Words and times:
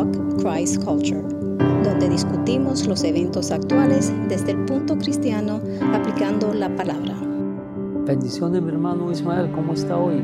Talk 0.00 0.42
Christ 0.42 0.82
Culture, 0.82 1.20
donde 1.84 2.08
discutimos 2.08 2.86
los 2.86 3.04
eventos 3.04 3.50
actuales 3.50 4.10
desde 4.30 4.52
el 4.52 4.64
punto 4.64 4.96
cristiano 4.96 5.60
aplicando 5.92 6.54
la 6.54 6.74
palabra. 6.74 7.14
Bendiciones, 8.06 8.62
mi 8.62 8.70
hermano 8.70 9.12
Ismael, 9.12 9.52
¿cómo 9.52 9.74
está 9.74 9.98
hoy? 9.98 10.22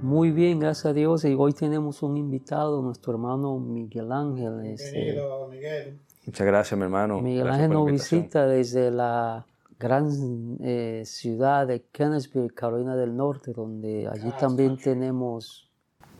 Muy 0.00 0.30
bien, 0.30 0.58
gracias 0.58 0.86
a 0.86 0.92
Dios. 0.94 1.26
Y 1.26 1.34
hoy 1.34 1.52
tenemos 1.52 2.02
un 2.02 2.16
invitado, 2.16 2.80
nuestro 2.80 3.12
hermano 3.12 3.58
Miguel 3.58 4.10
Ángel. 4.10 4.64
Este, 4.64 4.90
Bienvenido, 4.90 5.48
Miguel. 5.48 5.98
Muchas 6.24 6.46
gracias, 6.46 6.78
mi 6.78 6.84
hermano. 6.84 7.20
Miguel 7.20 7.44
Gracias 7.44 7.64
Ángel 7.64 7.78
nos 7.78 7.92
visita 7.92 8.46
desde 8.46 8.90
la 8.90 9.44
gran 9.78 10.56
eh, 10.62 11.02
ciudad 11.04 11.66
de 11.66 11.82
Kennesville, 11.92 12.54
Carolina 12.54 12.96
del 12.96 13.14
Norte, 13.14 13.52
donde 13.52 14.08
allí 14.10 14.30
God's 14.30 14.38
también 14.38 14.78
tenemos 14.78 15.67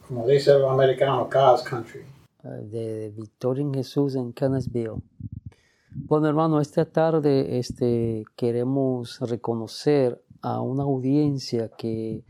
Como 0.08 0.26
dice 0.26 0.52
el 0.52 0.64
americano, 0.64 1.28
God's 1.30 1.62
country. 1.64 2.00
eh, 2.42 2.48
de 2.70 3.12
Victoria 3.14 3.66
Jesús 3.74 4.14
en 4.14 4.32
Kennesville. 4.32 5.02
Bueno, 5.90 6.28
hermano, 6.28 6.62
esta 6.62 6.86
tarde 6.86 7.58
este, 7.58 8.24
queremos 8.34 9.20
reconocer 9.20 10.22
a 10.40 10.62
una 10.62 10.84
audiencia 10.84 11.68
que 11.68 12.24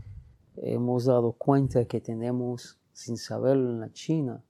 hemos 0.57 1.05
dado 1.05 1.35
cuenta 1.35 1.85
que 1.85 2.01
tenemos 2.01 2.79
sin 2.93 3.17
saberlo 3.17 3.71
en 3.71 3.79
la 3.79 3.93
China. 3.93 4.43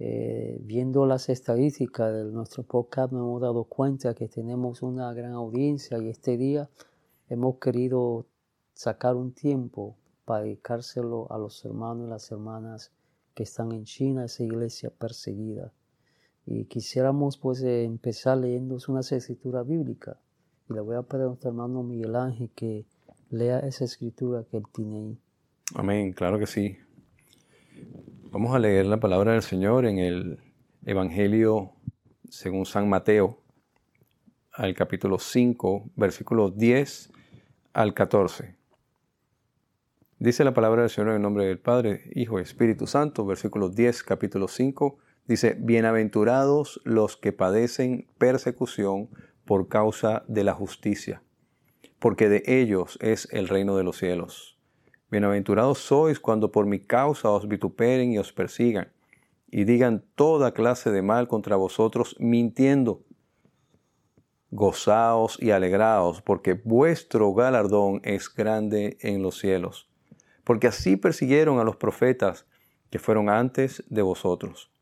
Eh, 0.00 0.58
viendo 0.62 1.06
las 1.06 1.28
estadísticas 1.28 2.12
de 2.12 2.24
nuestro 2.24 2.64
podcast, 2.64 3.12
nos 3.12 3.20
hemos 3.20 3.42
dado 3.42 3.62
cuenta 3.62 4.14
que 4.14 4.26
tenemos 4.26 4.82
una 4.82 5.12
gran 5.14 5.34
audiencia 5.34 5.98
y 5.98 6.08
este 6.08 6.36
día 6.36 6.68
hemos 7.28 7.58
querido 7.58 8.26
sacar 8.72 9.14
un 9.14 9.30
tiempo 9.32 9.94
para 10.30 10.44
dedicárselo 10.44 11.26
a 11.32 11.38
los 11.38 11.64
hermanos 11.64 12.06
y 12.06 12.08
las 12.08 12.30
hermanas 12.30 12.92
que 13.34 13.42
están 13.42 13.72
en 13.72 13.82
China, 13.82 14.26
esa 14.26 14.44
iglesia 14.44 14.88
perseguida. 14.96 15.72
Y 16.46 16.66
quisiéramos 16.66 17.36
pues 17.36 17.60
eh, 17.64 17.82
empezar 17.82 18.38
leyendo 18.38 18.78
una 18.86 19.00
escritura 19.00 19.64
bíblica. 19.64 20.20
Y 20.68 20.74
le 20.74 20.82
voy 20.82 20.94
a 20.94 21.02
pedir 21.02 21.24
a 21.24 21.26
nuestro 21.26 21.50
hermano 21.50 21.82
Miguel 21.82 22.14
Ángel 22.14 22.48
que 22.54 22.86
lea 23.28 23.58
esa 23.58 23.84
escritura 23.84 24.44
que 24.48 24.58
él 24.58 24.62
tiene 24.72 24.98
ahí. 24.98 25.18
Amén, 25.74 26.12
claro 26.12 26.38
que 26.38 26.46
sí. 26.46 26.76
Vamos 28.30 28.54
a 28.54 28.60
leer 28.60 28.86
la 28.86 29.00
palabra 29.00 29.32
del 29.32 29.42
Señor 29.42 29.84
en 29.84 29.98
el 29.98 30.38
Evangelio 30.86 31.72
según 32.28 32.66
San 32.66 32.88
Mateo, 32.88 33.42
al 34.52 34.76
capítulo 34.76 35.18
5, 35.18 35.90
versículos 35.96 36.56
10 36.56 37.10
al 37.72 37.94
14. 37.94 38.59
Dice 40.22 40.44
la 40.44 40.52
palabra 40.52 40.82
del 40.82 40.90
Señor 40.90 41.08
en 41.08 41.16
el 41.16 41.22
nombre 41.22 41.46
del 41.46 41.58
Padre, 41.58 42.10
Hijo 42.14 42.38
y 42.38 42.42
Espíritu 42.42 42.86
Santo, 42.86 43.24
versículo 43.24 43.70
10, 43.70 44.02
capítulo 44.02 44.48
5, 44.48 44.98
dice, 45.26 45.56
Bienaventurados 45.58 46.78
los 46.84 47.16
que 47.16 47.32
padecen 47.32 48.06
persecución 48.18 49.08
por 49.46 49.68
causa 49.68 50.22
de 50.28 50.44
la 50.44 50.52
justicia, 50.52 51.22
porque 51.98 52.28
de 52.28 52.42
ellos 52.44 52.98
es 53.00 53.28
el 53.32 53.48
reino 53.48 53.78
de 53.78 53.82
los 53.82 53.96
cielos. 53.96 54.58
Bienaventurados 55.10 55.78
sois 55.78 56.20
cuando 56.20 56.52
por 56.52 56.66
mi 56.66 56.80
causa 56.80 57.30
os 57.30 57.48
vituperen 57.48 58.12
y 58.12 58.18
os 58.18 58.30
persigan, 58.34 58.92
y 59.50 59.64
digan 59.64 60.04
toda 60.16 60.52
clase 60.52 60.90
de 60.90 61.00
mal 61.00 61.28
contra 61.28 61.56
vosotros, 61.56 62.14
mintiendo. 62.18 63.04
Gozaos 64.50 65.42
y 65.42 65.50
alegraos, 65.52 66.20
porque 66.20 66.60
vuestro 66.62 67.32
galardón 67.32 68.02
es 68.04 68.28
grande 68.28 68.98
en 69.00 69.22
los 69.22 69.38
cielos. 69.38 69.89
Porque 70.50 70.66
así 70.66 70.96
persiguieron 70.96 71.60
a 71.60 71.62
los 71.62 71.76
profetas 71.76 72.44
que 72.90 72.98
fueron 72.98 73.28
antes 73.28 73.84
de 73.88 74.02
vosotros. 74.02 74.72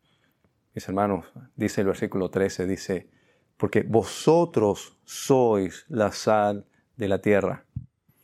Mis 0.74 0.88
hermanos, 0.88 1.26
dice 1.56 1.82
el 1.82 1.88
versículo 1.88 2.30
13, 2.30 2.66
dice, 2.66 3.10
porque 3.58 3.82
vosotros 3.82 4.96
sois 5.04 5.84
la 5.88 6.12
sal 6.12 6.64
de 6.96 7.08
la 7.08 7.20
tierra. 7.20 7.66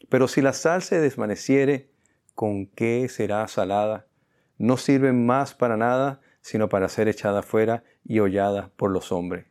Pero 0.08 0.26
si 0.26 0.40
la 0.40 0.54
sal 0.54 0.80
se 0.80 0.98
desvaneciere, 1.00 1.90
¿con 2.34 2.64
qué 2.64 3.10
será 3.10 3.46
salada? 3.46 4.06
No 4.56 4.78
sirve 4.78 5.12
más 5.12 5.54
para 5.54 5.76
nada, 5.76 6.22
sino 6.40 6.70
para 6.70 6.88
ser 6.88 7.08
echada 7.08 7.42
fuera 7.42 7.84
y 8.06 8.20
hollada 8.20 8.70
por 8.74 8.90
los 8.90 9.12
hombres. 9.12 9.44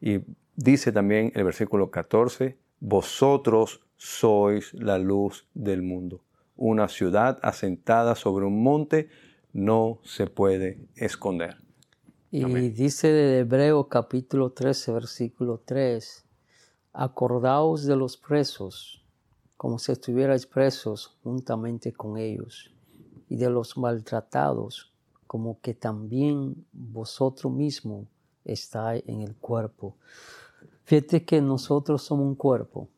Y 0.00 0.22
dice 0.56 0.90
también 0.90 1.30
el 1.36 1.44
versículo 1.44 1.92
14, 1.92 2.58
vosotros 2.80 3.86
sois 3.96 4.74
la 4.74 4.98
luz 4.98 5.46
del 5.54 5.82
mundo. 5.82 6.24
Una 6.56 6.88
ciudad 6.88 7.38
asentada 7.42 8.14
sobre 8.14 8.44
un 8.44 8.62
monte 8.62 9.08
no 9.52 10.00
se 10.04 10.26
puede 10.26 10.86
esconder. 10.94 11.56
Y 12.30 12.44
Amén. 12.44 12.72
dice 12.74 13.08
de 13.08 13.40
Hebreo 13.40 13.88
capítulo 13.88 14.50
13, 14.52 14.92
versículo 14.92 15.60
3, 15.64 16.24
acordaos 16.92 17.84
de 17.84 17.96
los 17.96 18.16
presos, 18.16 19.04
como 19.56 19.78
si 19.78 19.92
estuvierais 19.92 20.46
presos 20.46 21.18
juntamente 21.22 21.92
con 21.92 22.16
ellos, 22.16 22.72
y 23.28 23.36
de 23.36 23.50
los 23.50 23.76
maltratados, 23.76 24.92
como 25.26 25.60
que 25.60 25.74
también 25.74 26.66
vosotros 26.72 27.52
mismos 27.52 28.06
estáis 28.44 29.02
en 29.06 29.22
el 29.22 29.34
cuerpo. 29.36 29.96
Fíjate 30.84 31.24
que 31.24 31.40
nosotros 31.40 32.02
somos 32.02 32.26
un 32.26 32.34
cuerpo. 32.34 32.88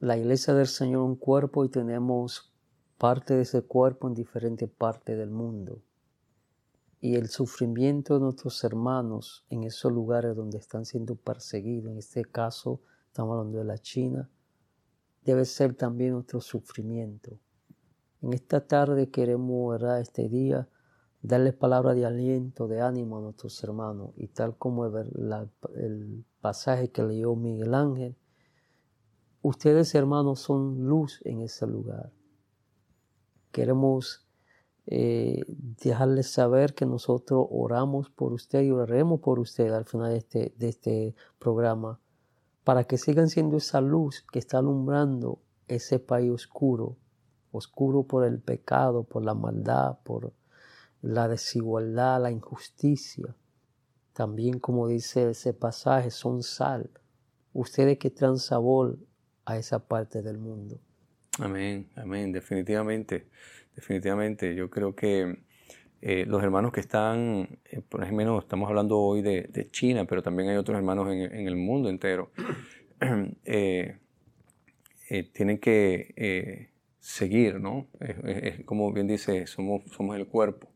La 0.00 0.16
iglesia 0.16 0.54
del 0.54 0.68
Señor 0.68 1.02
un 1.02 1.16
cuerpo 1.16 1.64
y 1.64 1.70
tenemos 1.70 2.52
parte 2.98 3.34
de 3.34 3.42
ese 3.42 3.62
cuerpo 3.62 4.06
en 4.06 4.14
diferentes 4.14 4.70
partes 4.70 5.18
del 5.18 5.30
mundo 5.30 5.82
y 7.00 7.16
el 7.16 7.28
sufrimiento 7.28 8.14
de 8.14 8.20
nuestros 8.20 8.62
hermanos 8.62 9.44
en 9.50 9.64
esos 9.64 9.90
lugares 9.90 10.36
donde 10.36 10.58
están 10.58 10.84
siendo 10.84 11.16
perseguidos, 11.16 11.90
en 11.90 11.98
este 11.98 12.24
caso 12.24 12.80
estamos 13.08 13.36
hablando 13.36 13.58
de 13.58 13.64
la 13.64 13.78
China, 13.78 14.30
debe 15.24 15.44
ser 15.44 15.74
también 15.74 16.12
nuestro 16.12 16.40
sufrimiento. 16.40 17.36
En 18.22 18.34
esta 18.34 18.64
tarde 18.66 19.10
queremos, 19.10 19.72
¿verdad? 19.72 20.00
este 20.00 20.28
día, 20.28 20.68
darles 21.22 21.54
palabra 21.54 21.94
de 21.94 22.06
aliento, 22.06 22.68
de 22.68 22.80
ánimo 22.80 23.18
a 23.18 23.22
nuestros 23.22 23.62
hermanos 23.64 24.10
y 24.16 24.28
tal 24.28 24.56
como 24.56 24.86
el, 24.86 25.50
el 25.74 26.24
pasaje 26.40 26.92
que 26.92 27.02
leyó 27.02 27.34
Miguel 27.34 27.74
Ángel, 27.74 28.16
ustedes 29.42 29.94
hermanos 29.94 30.40
son 30.40 30.86
luz 30.86 31.20
en 31.24 31.40
ese 31.40 31.66
lugar. 31.66 32.12
Queremos 33.52 34.26
eh, 34.86 35.42
dejarles 35.48 36.30
saber 36.30 36.74
que 36.74 36.86
nosotros 36.86 37.46
oramos 37.50 38.10
por 38.10 38.32
usted 38.32 38.62
y 38.62 38.70
oraremos 38.70 39.20
por 39.20 39.38
usted 39.38 39.70
al 39.72 39.84
final 39.84 40.12
de 40.12 40.18
este, 40.18 40.54
de 40.56 40.68
este 40.68 41.14
programa 41.38 42.00
para 42.64 42.84
que 42.84 42.98
sigan 42.98 43.28
siendo 43.28 43.56
esa 43.56 43.80
luz 43.80 44.24
que 44.30 44.38
está 44.38 44.58
alumbrando 44.58 45.40
ese 45.68 45.98
país 45.98 46.30
oscuro, 46.30 46.96
oscuro 47.50 48.02
por 48.02 48.24
el 48.24 48.40
pecado, 48.40 49.04
por 49.04 49.24
la 49.24 49.34
maldad, 49.34 49.98
por 50.04 50.32
la 51.00 51.28
desigualdad, 51.28 52.22
la 52.22 52.30
injusticia. 52.30 53.36
También, 54.12 54.58
como 54.58 54.88
dice 54.88 55.30
ese 55.30 55.54
pasaje, 55.54 56.10
son 56.10 56.42
sal. 56.42 56.90
Ustedes 57.52 57.98
que 57.98 58.10
traen 58.10 58.38
sabor 58.38 58.98
a 59.48 59.56
esa 59.56 59.78
parte 59.78 60.20
del 60.20 60.36
mundo. 60.36 60.78
Amén, 61.38 61.88
amén, 61.96 62.32
definitivamente, 62.32 63.28
definitivamente. 63.74 64.54
Yo 64.54 64.68
creo 64.68 64.94
que 64.94 65.38
eh, 66.02 66.26
los 66.26 66.42
hermanos 66.42 66.70
que 66.70 66.80
están, 66.80 67.58
eh, 67.64 67.80
por 67.88 68.02
ejemplo, 68.02 68.38
estamos 68.38 68.68
hablando 68.68 68.98
hoy 68.98 69.22
de, 69.22 69.68
China, 69.70 70.04
pero 70.04 70.22
también 70.22 70.50
hay 70.50 70.56
otros 70.56 70.76
hermanos 70.76 71.08
en, 71.10 71.48
el 71.48 71.56
mundo 71.56 71.88
entero, 71.88 72.30
eh, 73.46 73.98
tienen 75.32 75.58
que 75.58 76.68
seguir, 77.00 77.58
¿no? 77.58 77.86
Es, 78.00 78.62
como 78.66 78.92
bien 78.92 79.06
dice, 79.06 79.46
somos, 79.46 79.82
somos 79.90 80.14
el 80.16 80.26
cuerpo, 80.26 80.68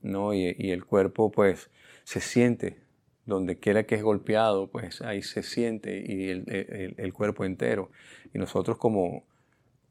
¿no? 0.00 0.32
Y 0.32 0.70
el 0.70 0.86
cuerpo, 0.86 1.30
pues, 1.30 1.70
se 2.04 2.20
siente, 2.20 2.85
donde 3.26 3.58
quiera 3.58 3.84
que 3.84 3.96
es 3.96 4.02
golpeado, 4.02 4.68
pues 4.68 5.02
ahí 5.02 5.20
se 5.22 5.42
siente 5.42 6.02
y 6.06 6.30
el, 6.30 6.44
el- 6.48 6.94
el 6.96 7.12
cuerpo 7.12 7.44
entero. 7.44 7.90
Y 8.32 8.38
nosotros 8.38 8.78
como, 8.78 9.24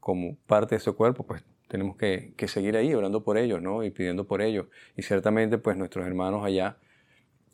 como 0.00 0.36
parte 0.46 0.74
de 0.74 0.78
ese 0.78 0.92
cuerpo, 0.92 1.24
pues 1.24 1.44
tenemos 1.68 1.96
que, 1.96 2.32
que 2.36 2.48
seguir 2.48 2.76
ahí 2.76 2.94
orando 2.94 3.22
por 3.22 3.36
ellos, 3.38 3.60
¿no? 3.60 3.84
Y 3.84 3.90
pidiendo 3.90 4.24
por 4.24 4.40
ellos. 4.40 4.66
Y 4.96 5.02
ciertamente, 5.02 5.58
pues 5.58 5.76
nuestros 5.76 6.06
hermanos 6.06 6.44
allá 6.44 6.78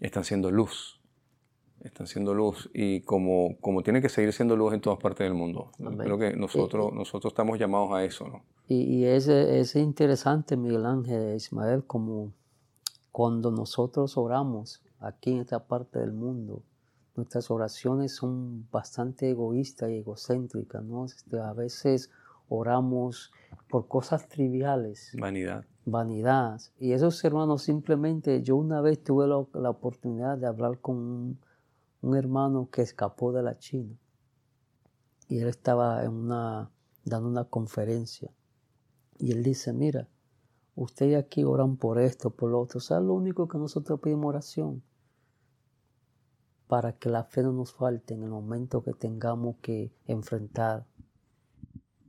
están 0.00 0.22
siendo 0.24 0.50
luz. 0.50 1.00
Están 1.82 2.06
siendo 2.06 2.32
luz. 2.34 2.70
Y 2.74 3.00
como, 3.00 3.56
como 3.60 3.82
tienen 3.82 4.02
que 4.02 4.08
seguir 4.08 4.32
siendo 4.32 4.54
luz 4.56 4.72
en 4.74 4.80
todas 4.80 4.98
partes 5.00 5.24
del 5.24 5.34
mundo. 5.34 5.72
Amén. 5.80 5.98
Creo 5.98 6.18
que 6.18 6.36
nosotros, 6.36 6.92
nosotros 6.92 7.32
estamos 7.32 7.58
llamados 7.58 7.90
a 7.92 8.04
eso, 8.04 8.28
¿no? 8.28 8.44
Y, 8.68 8.82
y 8.98 9.04
es, 9.06 9.26
es 9.26 9.74
interesante, 9.74 10.56
Miguel 10.56 10.86
Ángel 10.86 11.34
Ismael, 11.34 11.82
como 11.84 12.32
cuando 13.10 13.50
nosotros 13.50 14.16
oramos 14.16 14.80
aquí 15.02 15.32
en 15.32 15.40
esta 15.40 15.66
parte 15.66 15.98
del 15.98 16.12
mundo, 16.12 16.62
nuestras 17.16 17.50
oraciones 17.50 18.14
son 18.14 18.68
bastante 18.70 19.30
egoístas 19.30 19.90
y 19.90 19.98
egocéntricas, 19.98 20.82
¿no? 20.82 21.04
Este, 21.04 21.38
a 21.38 21.52
veces 21.52 22.10
oramos 22.48 23.32
por 23.68 23.86
cosas 23.88 24.28
triviales, 24.28 25.14
Vanidad. 25.18 25.64
vanidad. 25.84 26.60
Y 26.78 26.92
esos 26.92 27.22
hermanos 27.24 27.62
simplemente, 27.62 28.42
yo 28.42 28.56
una 28.56 28.80
vez 28.80 29.02
tuve 29.02 29.26
la, 29.26 29.44
la 29.60 29.70
oportunidad 29.70 30.38
de 30.38 30.46
hablar 30.46 30.78
con 30.80 30.96
un, 30.96 31.38
un 32.02 32.16
hermano 32.16 32.68
que 32.70 32.82
escapó 32.82 33.32
de 33.32 33.42
la 33.42 33.58
China 33.58 33.94
y 35.28 35.38
él 35.38 35.48
estaba 35.48 36.04
en 36.04 36.12
una, 36.12 36.70
dando 37.04 37.28
una 37.28 37.44
conferencia. 37.44 38.30
Y 39.18 39.32
él 39.32 39.42
dice, 39.42 39.72
mira, 39.72 40.08
ustedes 40.74 41.16
aquí 41.16 41.44
oran 41.44 41.76
por 41.76 41.98
esto, 42.00 42.30
por 42.30 42.50
lo 42.50 42.60
otro. 42.60 42.78
O 42.78 42.80
sea, 42.80 43.00
lo 43.00 43.14
único 43.14 43.48
que 43.48 43.56
nosotros 43.56 44.00
pedimos 44.00 44.26
oración 44.26 44.82
para 46.72 46.94
que 46.94 47.10
la 47.10 47.24
fe 47.24 47.42
no 47.42 47.52
nos 47.52 47.74
falte 47.74 48.14
en 48.14 48.22
el 48.22 48.30
momento 48.30 48.82
que 48.82 48.94
tengamos 48.94 49.56
que 49.60 49.92
enfrentar 50.06 50.86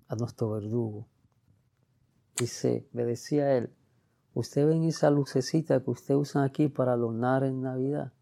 a 0.07 0.15
nuestro 0.15 0.51
verdugo. 0.51 1.05
Dice, 2.37 2.87
me 2.93 3.03
decía 3.03 3.57
él, 3.57 3.73
usted 4.33 4.65
ven 4.65 4.85
esa 4.85 5.09
lucecita 5.09 5.83
que 5.83 5.91
usted 5.91 6.15
usa 6.15 6.45
aquí 6.45 6.69
para 6.69 6.93
adornar 6.93 7.43
en 7.43 7.61
Navidad. 7.61 8.13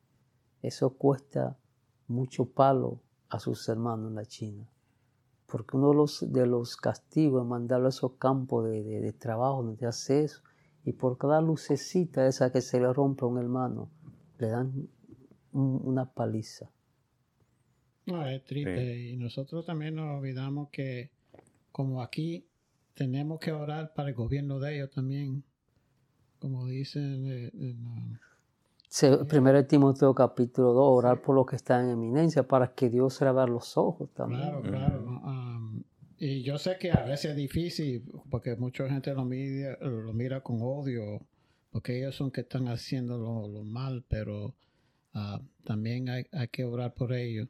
Eso 0.63 0.95
cuesta 0.97 1.59
mucho 2.07 2.45
palo 2.45 3.01
a 3.29 3.39
sus 3.39 3.69
hermanos 3.69 4.09
en 4.09 4.15
la 4.15 4.25
China. 4.25 4.67
Porque 5.45 5.77
uno 5.77 5.89
de 5.89 5.95
los, 5.95 6.25
de 6.27 6.47
los 6.47 6.75
castigos 6.75 7.43
es 7.43 7.47
mandarlo 7.47 7.85
a 7.85 7.89
esos 7.89 8.13
campos 8.13 8.65
de, 8.65 9.13
trabajo 9.13 9.61
donde 9.61 9.85
hace 9.85 10.23
eso. 10.23 10.41
Y 10.85 10.93
por 10.93 11.19
cada 11.19 11.39
lucecita 11.39 12.25
esa 12.25 12.51
que 12.51 12.61
se 12.61 12.79
le 12.79 12.91
rompe 12.91 13.25
a 13.25 13.27
un 13.27 13.37
hermano, 13.37 13.91
le 14.39 14.47
dan 14.47 14.89
una 15.53 16.05
paliza. 16.05 16.69
No, 18.05 18.25
es 18.27 18.43
triste. 18.43 19.09
Y 19.09 19.17
nosotros 19.17 19.65
también 19.65 19.95
nos 19.95 20.17
olvidamos 20.17 20.69
que, 20.69 21.11
como 21.71 22.01
aquí, 22.01 22.45
tenemos 22.93 23.39
que 23.39 23.51
orar 23.51 23.93
para 23.93 24.09
el 24.09 24.15
gobierno 24.15 24.59
de 24.59 24.75
ellos 24.75 24.91
también. 24.91 25.43
Como 26.39 26.65
dicen 26.65 27.27
en, 27.27 28.19
Primero 29.29 29.65
Timoteo 29.65 30.13
capítulo 30.13 30.73
2, 30.73 30.97
orar 30.97 31.21
por 31.21 31.35
lo 31.35 31.45
que 31.45 31.55
está 31.55 31.79
en 31.81 31.91
eminencia 31.91 32.43
para 32.43 32.73
que 32.73 32.89
Dios 32.89 33.13
se 33.13 33.25
abra 33.25 33.47
los 33.47 33.77
ojos 33.77 34.09
también. 34.13 34.41
Claro, 34.41 34.61
claro. 34.61 35.21
Um, 35.23 35.83
y 36.17 36.43
yo 36.43 36.57
sé 36.57 36.77
que 36.77 36.91
a 36.91 37.03
veces 37.03 37.31
es 37.31 37.37
difícil 37.37 38.03
porque 38.29 38.55
mucha 38.57 38.89
gente 38.89 39.13
lo 39.13 39.23
mira, 39.23 39.77
lo 39.79 40.11
mira 40.13 40.41
con 40.41 40.57
odio 40.61 41.21
porque 41.71 41.97
ellos 41.97 42.15
son 42.15 42.31
que 42.31 42.41
están 42.41 42.67
haciendo 42.67 43.17
lo, 43.17 43.63
mal, 43.63 44.03
pero 44.07 44.55
uh, 45.15 45.39
también 45.63 46.09
hay, 46.09 46.25
hay, 46.31 46.47
que 46.47 46.65
orar 46.65 46.93
por 46.93 47.13
ellos. 47.13 47.47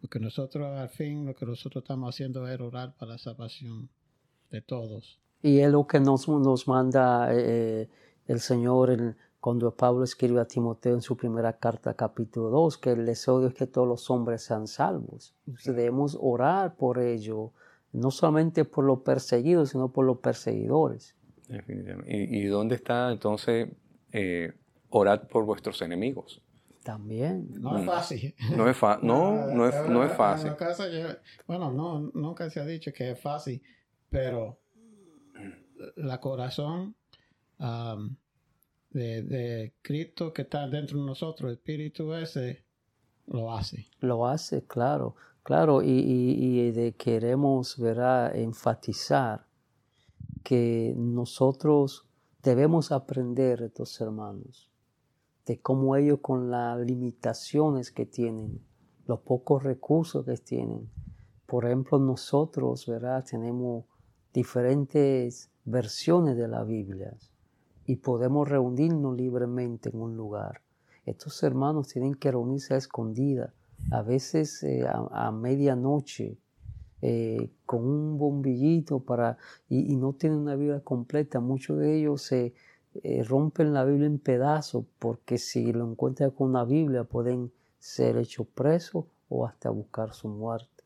Porque 0.00 0.20
nosotros 0.20 0.78
al 0.78 0.88
fin 0.88 1.26
lo 1.26 1.34
que 1.34 1.44
nosotros 1.44 1.82
estamos 1.82 2.14
haciendo 2.14 2.46
es 2.46 2.60
orar 2.60 2.94
para 2.96 3.12
la 3.12 3.18
salvación 3.18 3.88
de 4.50 4.62
todos. 4.62 5.18
Y 5.42 5.58
es 5.58 5.70
lo 5.70 5.86
que 5.86 6.00
nos, 6.00 6.28
nos 6.28 6.66
manda 6.66 7.28
eh, 7.32 7.88
el 8.26 8.40
Señor 8.40 8.90
en 8.90 9.16
cuando 9.40 9.74
Pablo 9.74 10.02
escribe 10.02 10.40
a 10.40 10.44
Timoteo 10.46 10.94
en 10.94 11.00
su 11.00 11.16
primera 11.16 11.52
carta, 11.52 11.94
capítulo 11.94 12.50
2, 12.50 12.78
que 12.78 12.90
el 12.90 13.06
deseo 13.06 13.46
es 13.46 13.54
que 13.54 13.66
todos 13.66 13.86
los 13.86 14.10
hombres 14.10 14.42
sean 14.42 14.66
salvos. 14.66 15.34
debemos 15.64 16.18
orar 16.20 16.74
por 16.74 16.98
ello, 16.98 17.52
no 17.92 18.10
solamente 18.10 18.64
por 18.64 18.84
los 18.84 19.00
perseguidos, 19.00 19.70
sino 19.70 19.92
por 19.92 20.04
los 20.04 20.18
perseguidores. 20.18 21.14
Definitivamente. 21.46 22.12
¿Y, 22.14 22.46
dónde 22.46 22.74
está 22.74 23.12
entonces 23.12 23.68
eh, 24.12 24.52
orar 24.90 25.28
por 25.28 25.44
vuestros 25.44 25.80
enemigos? 25.82 26.42
También. 26.88 27.50
No 27.60 27.76
es 27.76 27.84
fácil. 27.84 28.34
No 28.56 28.66
es, 28.66 28.80
no, 29.02 29.46
no, 29.52 29.68
es, 29.68 29.90
no 29.90 30.04
es 30.04 30.12
fácil. 30.14 30.52
bueno, 31.46 31.70
no, 31.70 32.10
nunca 32.14 32.48
se 32.48 32.60
ha 32.60 32.64
dicho 32.64 32.94
que 32.94 33.10
es 33.10 33.20
fácil, 33.20 33.60
pero 34.08 34.58
la 35.96 36.18
corazón 36.18 36.96
de, 38.88 39.74
Cristo 39.82 40.32
que 40.32 40.40
está 40.40 40.66
dentro 40.66 40.98
de 40.98 41.04
nosotros, 41.04 41.50
el 41.50 41.58
Espíritu 41.58 42.14
ese, 42.14 42.64
lo 43.26 43.52
hace. 43.52 43.90
Lo 44.00 44.26
hace, 44.26 44.64
claro, 44.64 45.14
claro, 45.42 45.82
y, 45.82 45.90
y, 45.90 46.70
de 46.70 46.94
queremos 46.94 47.78
enfatizar 48.32 49.44
que 50.42 50.94
nosotros 50.96 52.06
debemos 52.42 52.92
aprender 52.92 53.60
de 53.60 53.66
estos 53.66 54.00
hermanos, 54.00 54.67
de 55.48 55.58
cómo 55.60 55.96
ellos 55.96 56.18
con 56.20 56.50
las 56.50 56.78
limitaciones 56.78 57.90
que 57.90 58.04
tienen, 58.04 58.60
los 59.06 59.20
pocos 59.20 59.64
recursos 59.64 60.26
que 60.26 60.36
tienen. 60.36 60.90
Por 61.46 61.64
ejemplo, 61.64 61.98
nosotros, 61.98 62.84
¿verdad? 62.86 63.24
Tenemos 63.24 63.86
diferentes 64.34 65.50
versiones 65.64 66.36
de 66.36 66.48
la 66.48 66.64
Biblia 66.64 67.16
y 67.86 67.96
podemos 67.96 68.46
reunirnos 68.46 69.16
libremente 69.16 69.88
en 69.88 70.02
un 70.02 70.18
lugar. 70.18 70.60
Estos 71.06 71.42
hermanos 71.42 71.88
tienen 71.88 72.14
que 72.14 72.30
reunirse 72.30 72.74
a 72.74 72.76
escondida, 72.76 73.54
a 73.90 74.02
veces 74.02 74.62
eh, 74.64 74.86
a, 74.86 75.32
medianoche, 75.32 76.36
eh, 77.00 77.50
con 77.64 77.86
un 77.86 78.18
bombillito 78.18 79.00
para, 79.00 79.38
y, 79.70 79.96
no 79.96 80.12
tienen 80.12 80.40
una 80.40 80.56
Biblia 80.56 80.80
completa. 80.80 81.40
Muchos 81.40 81.78
de 81.78 81.96
ellos 81.96 82.20
se 82.20 82.52
rompen 83.24 83.72
la 83.72 83.84
Biblia 83.84 84.06
en 84.06 84.18
pedazos 84.18 84.84
porque 84.98 85.38
si 85.38 85.72
lo 85.72 85.88
encuentran 85.90 86.30
con 86.30 86.50
una 86.50 86.64
Biblia 86.64 87.04
pueden 87.04 87.52
ser 87.78 88.16
hechos 88.16 88.46
presos 88.54 89.04
o 89.28 89.46
hasta 89.46 89.70
buscar 89.70 90.14
su 90.14 90.28
muerte. 90.28 90.84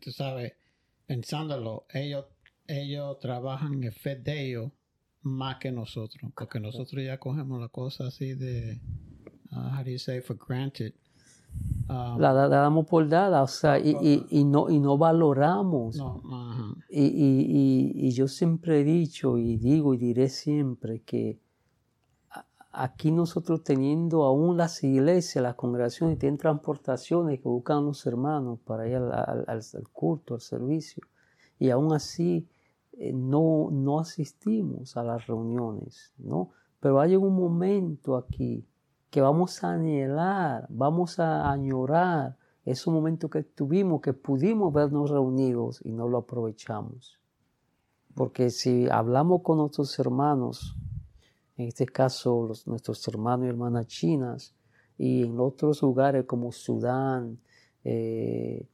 tú 0.00 0.10
sabes, 0.10 0.52
pensándolo, 1.06 1.86
ellos, 1.92 2.26
ellos 2.66 3.18
trabajan 3.18 3.82
en 3.84 3.92
fe 3.92 4.16
de 4.16 4.48
ellos 4.48 4.72
más 5.22 5.58
que 5.58 5.70
nosotros, 5.70 6.32
porque 6.34 6.58
nosotros 6.58 7.04
ya 7.04 7.18
cogemos 7.18 7.60
la 7.60 7.68
cosa 7.68 8.08
así 8.08 8.34
de, 8.34 8.80
uh, 9.52 9.76
how 9.76 9.84
do 9.84 9.90
you 9.90 9.98
say, 9.98 10.20
for 10.20 10.36
granted. 10.36 10.94
Um, 11.88 12.18
la, 12.18 12.32
damos 12.48 12.86
por 12.86 13.06
dada, 13.08 13.42
o 13.42 13.46
sea, 13.46 13.78
y, 13.78 13.96
y, 14.00 14.26
y, 14.30 14.44
no, 14.44 14.70
y 14.70 14.78
no 14.80 14.96
valoramos. 14.96 15.96
No, 15.96 16.22
y, 16.88 17.02
y, 17.04 18.06
y, 18.06 18.10
yo 18.12 18.28
siempre 18.28 18.80
he 18.80 18.84
dicho 18.84 19.36
y 19.36 19.56
digo 19.56 19.92
y 19.92 19.98
diré 19.98 20.28
siempre 20.28 21.02
que 21.02 21.38
aquí 22.70 23.10
nosotros 23.10 23.62
teniendo 23.62 24.24
aún 24.24 24.56
las 24.56 24.82
iglesias, 24.82 25.42
las 25.42 25.56
congregaciones, 25.56 26.18
tienen 26.18 26.38
transportaciones 26.38 27.40
que 27.40 27.48
buscan 27.48 27.78
a 27.78 27.82
los 27.82 28.06
hermanos 28.06 28.58
para 28.64 28.88
ir 28.88 28.96
al, 28.96 29.12
al, 29.12 29.44
al 29.48 29.88
culto, 29.92 30.34
al 30.34 30.40
servicio. 30.40 31.02
Y 31.58 31.68
aún 31.70 31.92
así 31.92 32.48
eh, 32.94 33.12
no, 33.12 33.68
no 33.70 34.00
asistimos 34.00 34.96
a 34.96 35.02
las 35.02 35.26
reuniones, 35.26 36.12
¿no? 36.16 36.50
Pero 36.80 37.00
hay 37.00 37.16
un 37.16 37.34
momento 37.34 38.16
aquí 38.16 38.66
que 39.12 39.20
vamos 39.20 39.62
a 39.62 39.74
anhelar, 39.74 40.66
vamos 40.70 41.18
a 41.18 41.52
añorar 41.52 42.38
ese 42.64 42.90
momento 42.90 43.28
que 43.28 43.42
tuvimos, 43.42 44.00
que 44.00 44.14
pudimos 44.14 44.72
vernos 44.72 45.10
reunidos 45.10 45.82
y 45.84 45.92
no 45.92 46.08
lo 46.08 46.16
aprovechamos. 46.16 47.20
Porque 48.14 48.48
si 48.48 48.88
hablamos 48.88 49.42
con 49.42 49.58
nuestros 49.58 49.98
hermanos, 49.98 50.78
en 51.58 51.68
este 51.68 51.84
caso 51.84 52.52
nuestros 52.64 53.06
hermanos 53.06 53.44
y 53.44 53.48
hermanas 53.50 53.86
chinas, 53.86 54.54
y 54.96 55.24
en 55.24 55.38
otros 55.38 55.82
lugares 55.82 56.24
como 56.24 56.50
Sudán, 56.50 57.38
eh, 57.84 58.66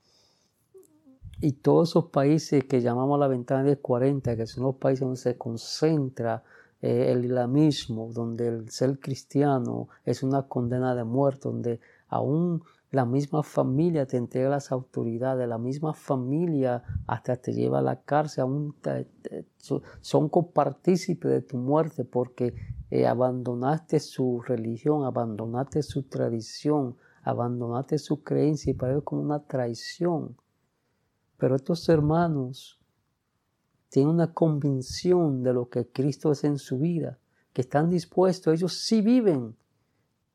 y 1.40 1.52
todos 1.54 1.90
esos 1.90 2.04
países 2.10 2.62
que 2.62 2.80
llamamos 2.80 3.18
la 3.18 3.26
ventana 3.26 3.64
de 3.64 3.76
40, 3.76 4.36
que 4.36 4.46
son 4.46 4.62
los 4.62 4.76
países 4.76 5.00
donde 5.00 5.16
se 5.16 5.36
concentra 5.36 6.44
eh, 6.80 7.10
el 7.10 7.24
islamismo, 7.24 8.10
donde 8.12 8.48
el 8.48 8.70
ser 8.70 9.00
cristiano 9.00 9.88
es 10.04 10.22
una 10.22 10.42
condena 10.42 10.94
de 10.94 11.04
muerte, 11.04 11.40
donde 11.44 11.80
aún 12.08 12.62
la 12.90 13.04
misma 13.04 13.42
familia 13.42 14.06
te 14.06 14.16
entrega 14.16 14.48
las 14.48 14.72
autoridades, 14.72 15.46
la 15.46 15.58
misma 15.58 15.92
familia 15.92 16.82
hasta 17.06 17.36
te 17.36 17.52
lleva 17.52 17.80
a 17.80 17.82
la 17.82 18.00
cárcel, 18.00 18.42
aún 18.42 18.74
son 20.00 20.28
copartícipes 20.28 21.30
de 21.30 21.42
tu 21.42 21.58
muerte 21.58 22.04
porque 22.04 22.54
eh, 22.90 23.06
abandonaste 23.06 24.00
su 24.00 24.40
religión, 24.40 25.04
abandonaste 25.04 25.82
su 25.82 26.04
tradición, 26.04 26.96
abandonaste 27.22 27.98
su 27.98 28.22
creencia 28.22 28.70
y 28.70 28.74
para 28.74 28.92
ellos 28.92 29.04
como 29.04 29.20
una 29.20 29.40
traición. 29.40 30.36
Pero 31.36 31.56
estos 31.56 31.86
hermanos 31.90 32.77
tienen 33.88 34.14
una 34.14 34.32
convicción 34.32 35.42
de 35.42 35.52
lo 35.52 35.68
que 35.68 35.86
Cristo 35.88 36.32
es 36.32 36.44
en 36.44 36.58
su 36.58 36.78
vida, 36.78 37.18
que 37.52 37.62
están 37.62 37.90
dispuestos, 37.90 38.54
ellos 38.54 38.74
sí 38.74 39.00
viven 39.00 39.56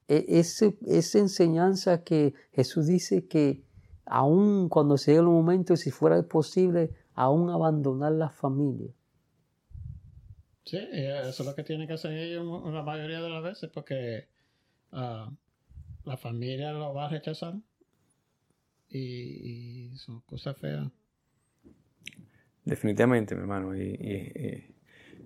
e, 0.07 0.25
esa 0.39 1.19
enseñanza 1.19 2.03
que 2.03 2.33
Jesús 2.51 2.87
dice 2.87 3.27
que 3.27 3.63
aún 4.05 4.69
cuando 4.69 4.97
se 4.97 5.11
llegue 5.11 5.21
el 5.21 5.27
momento, 5.27 5.75
si 5.75 5.91
fuera 5.91 6.21
posible, 6.23 6.91
aún 7.13 7.49
abandonar 7.49 8.11
la 8.11 8.29
familia. 8.29 8.91
Sí, 10.65 10.77
eso 10.77 11.43
es 11.43 11.45
lo 11.45 11.55
que 11.55 11.63
tienen 11.63 11.87
que 11.87 11.93
hacer 11.93 12.13
ellos 12.13 12.45
la 12.71 12.83
mayoría 12.83 13.21
de 13.21 13.29
las 13.29 13.43
veces, 13.43 13.69
porque 13.73 14.27
ah, 14.91 15.29
la 16.05 16.17
familia 16.17 16.71
lo 16.71 16.93
va 16.93 17.05
a 17.05 17.09
rechazar 17.09 17.55
y, 18.89 19.91
son 19.97 20.21
cosas 20.21 20.57
feas. 20.57 20.87
Definitivamente, 22.65 23.35
mi 23.35 23.41
hermano. 23.41 23.75
Y, 23.75 24.69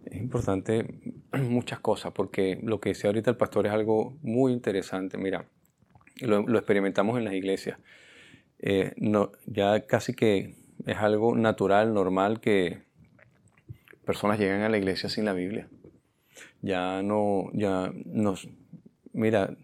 Es 0.06 0.16
importante 0.16 0.86
muchas 1.34 1.80
cosas, 1.80 2.14
porque 2.14 2.60
lo 2.64 2.80
que 2.80 2.90
decía 2.90 3.10
ahorita 3.10 3.32
el 3.32 3.38
pastor 3.38 3.68
es 3.68 3.74
algo 3.74 4.18
muy 4.22 4.54
interesante. 4.54 5.18
Mira, 5.18 5.46
lo, 6.22 6.58
experimentamos 6.58 7.18
en 7.18 7.26
las 7.26 7.34
iglesias. 7.34 7.80
Eh, 8.60 8.94
ya 9.46 9.86
casi 9.86 10.14
que 10.14 10.56
es 10.86 10.98
algo 10.98 11.36
natural, 11.36 11.94
normal, 11.94 12.40
que 12.40 12.84
personas 14.06 14.40
llegan 14.40 14.62
a 14.62 14.70
la 14.70 14.78
iglesia 14.78 15.10
sin 15.10 15.26
la 15.26 15.34
Biblia. 15.34 15.68
Ya 16.62 17.04
no, 17.04 17.50
ya 17.54 17.92
nos, 18.06 18.48
mira, 19.14 19.58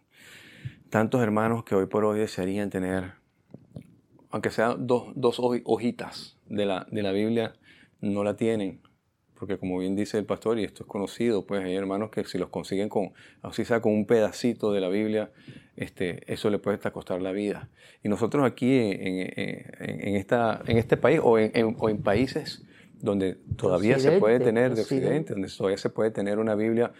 tantos 0.89 1.21
hermanos 1.21 1.63
que 1.63 1.75
hoy 1.75 1.87
por 1.87 2.05
hoy 2.05 2.19
desearían 2.19 2.69
tener, 2.69 3.13
aunque 4.29 4.51
sean 4.51 4.85
dos, 4.85 5.11
dos 5.15 5.39
hojitas 5.39 6.37
de 6.55 6.65
la, 6.65 6.87
de 6.91 7.01
la 7.01 7.11
Biblia, 7.11 7.53
no 8.01 8.23
la 8.23 8.35
tienen 8.35 8.81
porque 9.43 9.57
como 9.57 9.77
bien 9.79 9.93
dice 9.93 10.17
el 10.17 10.25
pastor, 10.25 10.57
y 10.57 10.63
esto 10.63 10.83
es 10.83 10.87
conocido, 10.87 11.45
pues 11.45 11.65
hay 11.65 11.75
hermanos 11.75 12.11
que 12.11 12.23
si 12.23 12.37
los 12.37 12.47
consiguen 12.47 12.87
con, 12.87 13.11
así 13.41 13.65
sea 13.65 13.81
con 13.81 13.91
un 13.91 14.05
pedacito 14.05 14.71
de 14.71 14.79
la 14.79 14.87
Biblia, 14.87 15.31
este, 15.75 16.31
eso 16.31 16.49
le 16.49 16.59
puede 16.59 16.75
hasta 16.77 16.91
costar 16.91 17.21
la 17.21 17.33
vida. 17.33 17.67
Y 18.03 18.07
nosotros 18.07 18.45
aquí 18.45 18.73
en, 18.73 20.15
esta, 20.15 20.61
en 20.65 20.77
este 20.77 20.95
país 20.95 21.19
o 21.21 21.37
en, 21.37 21.75
o 21.77 21.89
en 21.89 22.01
países 22.01 22.63
donde 23.01 23.35
todavía 23.57 23.99
se 23.99 24.17
puede 24.17 24.39
tener, 24.39 24.75
de 24.75 24.83
Occidente, 24.83 25.33
donde 25.33 25.49
todavía 25.49 25.77
se 25.77 25.89
puede 25.89 26.11
tener 26.11 26.39
una 26.39 26.55
Biblia, 26.55 26.93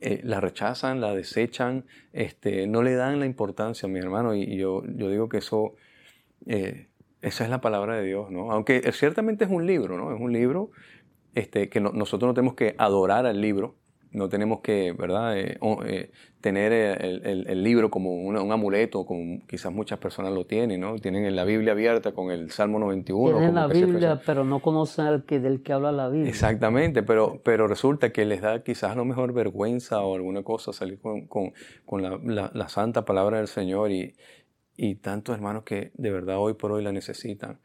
eh, 0.00 0.20
la 0.22 0.40
rechazan, 0.40 1.00
la 1.00 1.16
desechan, 1.16 1.84
este, 2.12 2.68
no 2.68 2.84
le 2.84 2.94
dan 2.94 3.18
la 3.18 3.26
importancia, 3.26 3.88
mi 3.88 3.98
hermano, 3.98 4.36
y, 4.36 4.56
yo, 4.56 4.84
yo 4.86 5.10
digo 5.10 5.28
que 5.28 5.38
eso, 5.38 5.74
eh, 6.46 6.86
esa 7.22 7.44
es 7.44 7.50
la 7.50 7.60
palabra 7.60 7.96
de 7.96 8.04
Dios, 8.04 8.30
¿no? 8.30 8.52
Aunque 8.52 8.82
ciertamente 8.92 9.44
es 9.44 9.50
un 9.50 9.66
libro, 9.66 9.96
¿no? 9.96 10.14
Es 10.14 10.20
un 10.20 10.32
libro 10.32 10.70
este, 11.34 11.68
que 11.68 11.80
nosotros 11.80 12.28
no 12.28 12.34
tenemos 12.34 12.54
que 12.54 12.74
adorar 12.78 13.26
al 13.26 13.40
libro, 13.40 13.76
no 14.10 14.28
tenemos 14.28 14.60
que, 14.60 14.92
¿verdad?, 14.92 15.38
eh, 15.38 15.58
eh, 15.86 16.10
tener 16.42 16.72
el, 16.72 17.62
libro 17.62 17.90
como 17.90 18.12
un 18.14 18.52
amuleto, 18.52 19.06
como 19.06 19.40
quizás 19.46 19.72
muchas 19.72 19.98
personas 20.00 20.32
lo 20.32 20.44
tienen, 20.44 20.80
¿no? 20.80 20.98
Tienen 20.98 21.34
la 21.34 21.44
Biblia 21.44 21.72
abierta 21.72 22.12
con 22.12 22.30
el 22.30 22.50
Salmo 22.50 22.78
91. 22.80 23.38
Tienen 23.38 23.54
la 23.54 23.68
Biblia, 23.68 24.20
pero 24.26 24.44
no 24.44 24.60
conocen 24.60 25.06
al 25.06 25.24
que, 25.24 25.38
del 25.38 25.62
que 25.62 25.72
habla 25.72 25.92
la 25.92 26.08
Biblia. 26.08 26.28
Exactamente, 26.28 27.02
pero, 27.04 27.40
pero 27.44 27.68
resulta 27.68 28.10
que 28.10 28.24
les 28.24 28.42
da 28.42 28.62
quizás 28.62 28.90
a 28.90 28.94
lo 28.96 29.04
mejor 29.04 29.32
vergüenza 29.32 30.02
o 30.02 30.16
alguna 30.16 30.42
cosa 30.42 30.72
salir 30.72 30.98
con, 30.98 31.26
con, 31.28 32.02
la, 32.02 32.50
la, 32.52 32.68
santa 32.68 33.04
palabra 33.04 33.38
del 33.38 33.46
Señor 33.46 33.92
y, 33.92 34.14
y 34.76 34.96
tantos 34.96 35.34
hermanos 35.34 35.64
que 35.64 35.92
de 35.94 36.10
verdad 36.10 36.38
hoy 36.38 36.54
por 36.54 36.72
hoy 36.72 36.82
la 36.82 36.92
necesitan 36.92 37.58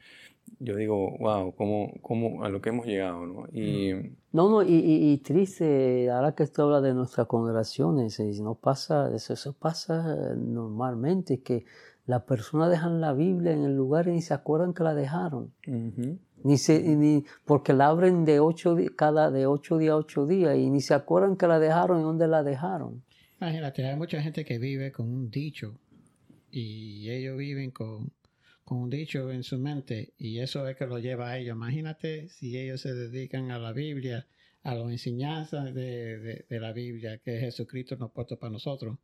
yo 0.60 0.76
digo, 0.76 1.18
wow, 1.20 1.54
¿cómo, 1.56 1.94
cómo 2.02 2.44
a 2.44 2.50
lo 2.50 2.62
que 2.62 2.70
hemos 2.70 2.86
llegado, 2.86 3.26
¿no? 3.26 3.48
Y, 3.52 3.94
no, 4.32 4.50
no, 4.50 4.64
y, 4.64 4.76
y, 4.76 5.18
triste, 5.20 6.10
ahora 6.10 6.34
que 6.34 6.48
tú 6.48 6.64
hablas 6.64 6.84
de 6.84 6.94
nuestras 6.94 7.28
congregaciones, 7.28 8.20
y 8.20 8.42
no 8.42 8.56
pasa, 8.56 9.14
eso, 9.14 9.34
eso 9.34 9.54
pasa 9.54 10.36
normalmente, 10.36 11.42
que 11.42 11.66
las 12.06 12.24
personas 12.24 12.70
dejan 12.70 13.02
la 13.02 13.14
Biblia 13.14 13.52
en 13.52 13.64
el 13.64 13.76
lugar 13.76 14.08
y 14.08 14.12
ni 14.12 14.22
se 14.22 14.34
acuerdan 14.34 14.74
que 14.74 14.84
la 14.84 14.96
dejaron. 14.96 15.52
Ni 16.44 16.58
se, 16.58 16.82
ni, 16.96 17.26
porque 17.46 17.74
la 17.74 17.88
abren 17.88 18.24
de 18.26 18.40
ocho, 18.40 18.78
cada 18.96 19.32
de 19.32 19.48
ocho 19.48 19.78
días 19.78 19.94
a 19.94 19.98
ocho 19.98 20.26
días 20.26 20.56
y 20.56 20.70
ni 20.70 20.82
se 20.82 20.94
acuerdan 20.94 21.36
que 21.36 21.48
la 21.48 21.60
dejaron 21.60 22.00
y 22.00 22.04
dónde 22.04 22.28
la 22.28 22.44
dejaron. 22.44 23.04
Imagínate, 23.42 23.86
hay 23.86 23.96
mucha 23.96 24.22
gente 24.22 24.46
que 24.46 24.58
vive 24.58 24.92
con 24.92 25.12
un 25.12 25.30
dicho 25.30 25.80
y 26.50 27.10
ellos 27.10 27.38
viven 27.38 27.72
con 27.72 28.12
con 28.68 28.80
un 28.80 28.90
dicho 28.90 29.32
en 29.32 29.44
su 29.44 29.58
mente 29.58 30.14
y 30.18 30.40
eso 30.40 30.68
es 30.68 30.76
que 30.76 30.86
lo 30.86 31.00
lleva 31.00 31.30
a 31.30 31.38
ellos. 31.38 31.56
Imagínate 31.56 32.28
si 32.28 32.58
ellos 32.58 32.82
se 32.82 32.94
dedican 32.94 33.50
a 33.50 33.60
la 33.60 33.72
Biblia, 33.72 34.28
a 34.64 34.76
las 34.76 34.92
enseñanzas 34.92 35.74
de, 35.74 36.46
la 36.50 36.74
Biblia 36.74 37.18
que 37.20 37.40
Jesucristo 37.40 37.96
nos 37.96 38.10
ha 38.10 38.14
puesto 38.14 38.38
para 38.38 38.52
nosotros. 38.52 38.98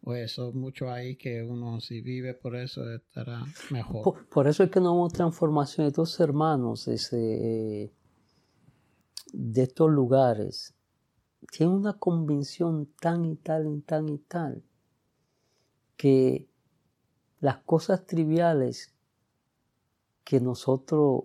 Pues 0.00 0.32
eso 0.32 0.52
mucho 0.52 0.90
ahí 0.90 1.14
que 1.14 1.44
uno 1.44 1.80
si 1.80 2.00
vive 2.00 2.34
por 2.34 2.56
eso 2.56 2.92
estará 2.92 3.44
mejor. 3.70 4.26
Por, 4.28 4.48
eso 4.48 4.64
es 4.64 4.70
que 4.70 4.80
no 4.80 4.94
hubo 4.94 5.08
transformación 5.10 5.84
de 5.84 5.90
estos 5.90 6.18
hermanos 6.18 6.86
de 6.86 7.92
estos 9.62 9.90
lugares. 9.92 10.74
Tienen 11.52 11.76
una 11.76 11.92
convicción 11.92 12.88
tan 13.00 13.24
y 13.26 13.36
tal 13.36 13.72
y 13.72 13.80
tan 13.82 14.08
y 14.08 14.18
tal 14.18 14.64
que 15.96 16.48
las 17.42 17.56
cosas 17.56 18.06
triviales 18.06 18.94
que 20.22 20.40
nosotros 20.40 21.24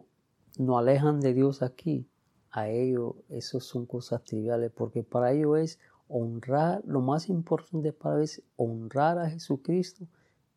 nos 0.58 0.80
alejan 0.80 1.20
de 1.20 1.36
Dios 1.36 1.62
aquí, 1.62 2.10
a 2.50 2.70
ellos 2.70 3.14
eso 3.30 3.60
son 3.60 3.86
cosas 3.86 4.24
triviales, 4.24 4.72
porque 4.76 5.04
para 5.04 5.32
ellos 5.32 5.60
es 5.60 5.80
honrar, 6.08 6.82
lo 6.88 7.02
más 7.02 7.30
importante 7.30 7.94
para 7.94 8.16
ellos 8.16 8.40
es 8.40 8.44
honrar 8.56 9.20
a 9.20 9.30
Jesucristo 9.30 10.08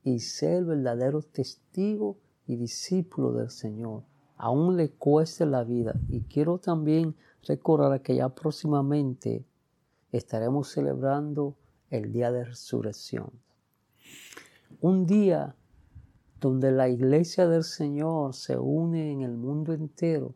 y 0.02 0.21
ser 0.21 0.64
verdadero 0.64 1.21
testigo 1.21 2.17
y 2.47 2.57
discípulo 2.57 3.35
del 3.35 3.50
Señor. 3.50 4.05
Aún 4.38 4.79
le 4.79 4.88
cueste 4.88 5.45
la 5.45 5.62
vida. 5.62 5.95
Y 6.09 6.23
quiero 6.23 6.57
también 6.57 7.14
recordar 7.43 8.00
que 8.00 8.17
ya 8.17 8.31
próximamente 8.31 9.45
estaremos 10.11 10.71
celebrando 10.71 11.55
el 11.90 12.12
día 12.12 12.33
de 12.33 12.45
resurrección 12.45 13.31
un 14.81 15.07
día 15.07 15.57
donde 16.41 16.73
la 16.73 16.89
iglesia 16.89 17.47
del 17.47 17.65
Señor 17.65 18.35
se 18.35 18.59
une 18.59 19.12
en 19.12 19.23
el 19.23 19.37
mundo 19.37 19.73
entero 19.73 20.35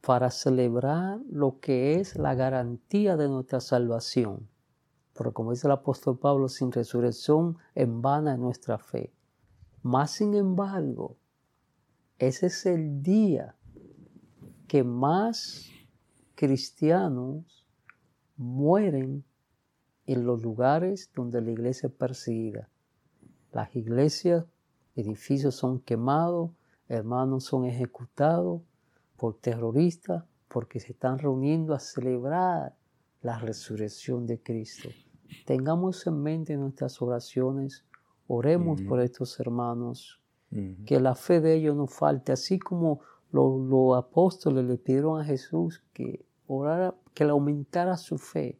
para 0.00 0.30
celebrar 0.30 1.20
lo 1.30 1.60
que 1.60 2.00
es 2.00 2.16
la 2.16 2.34
garantía 2.34 3.16
de 3.16 3.28
nuestra 3.28 3.60
salvación. 3.60 4.48
Porque 5.14 5.32
como 5.32 5.52
dice 5.52 5.66
el 5.66 5.72
apóstol 5.72 6.18
Pablo, 6.18 6.48
sin 6.48 6.72
resurrección 6.72 7.58
en 7.74 8.02
vana 8.02 8.34
es 8.34 8.38
nuestra 8.38 8.78
fe. 8.78 9.12
Más 9.82 10.12
sin 10.12 10.34
embargo, 10.34 11.16
ese 12.18 12.46
es 12.46 12.66
el 12.66 13.02
día 13.02 13.56
que 14.68 14.84
más 14.84 15.68
cristianos 16.34 17.66
mueren 18.36 19.24
en 20.06 20.24
los 20.24 20.42
lugares 20.42 21.10
donde 21.14 21.40
la 21.40 21.50
iglesia 21.50 21.88
es 21.88 21.94
perseguida. 21.94 22.68
Las 23.52 23.74
iglesias, 23.76 24.44
edificios 24.96 25.54
son 25.54 25.80
quemados, 25.80 26.50
hermanos 26.88 27.44
son 27.44 27.66
ejecutados 27.66 28.62
por 29.16 29.38
terroristas 29.38 30.24
porque 30.48 30.80
se 30.80 30.92
están 30.92 31.18
reuniendo 31.18 31.74
a 31.74 31.78
celebrar 31.78 32.74
la 33.20 33.38
resurrección 33.38 34.26
de 34.26 34.40
Cristo. 34.40 34.88
Tengamos 35.46 36.06
en 36.06 36.22
mente 36.22 36.56
nuestras 36.56 37.00
oraciones, 37.00 37.84
oremos 38.26 38.82
por 38.82 39.00
estos 39.00 39.38
hermanos, 39.40 40.20
que 40.84 41.00
la 41.00 41.14
fe 41.14 41.40
de 41.40 41.54
ellos 41.54 41.74
no 41.74 41.86
falte, 41.86 42.32
así 42.32 42.58
como 42.58 43.00
los, 43.30 43.96
apóstoles 43.96 44.66
le 44.66 44.76
pidieron 44.76 45.20
a 45.20 45.24
Jesús 45.24 45.82
que 45.94 46.24
orara, 46.46 46.94
que 47.14 47.24
le 47.24 47.30
aumentara 47.30 47.96
su 47.96 48.18
fe. 48.18 48.58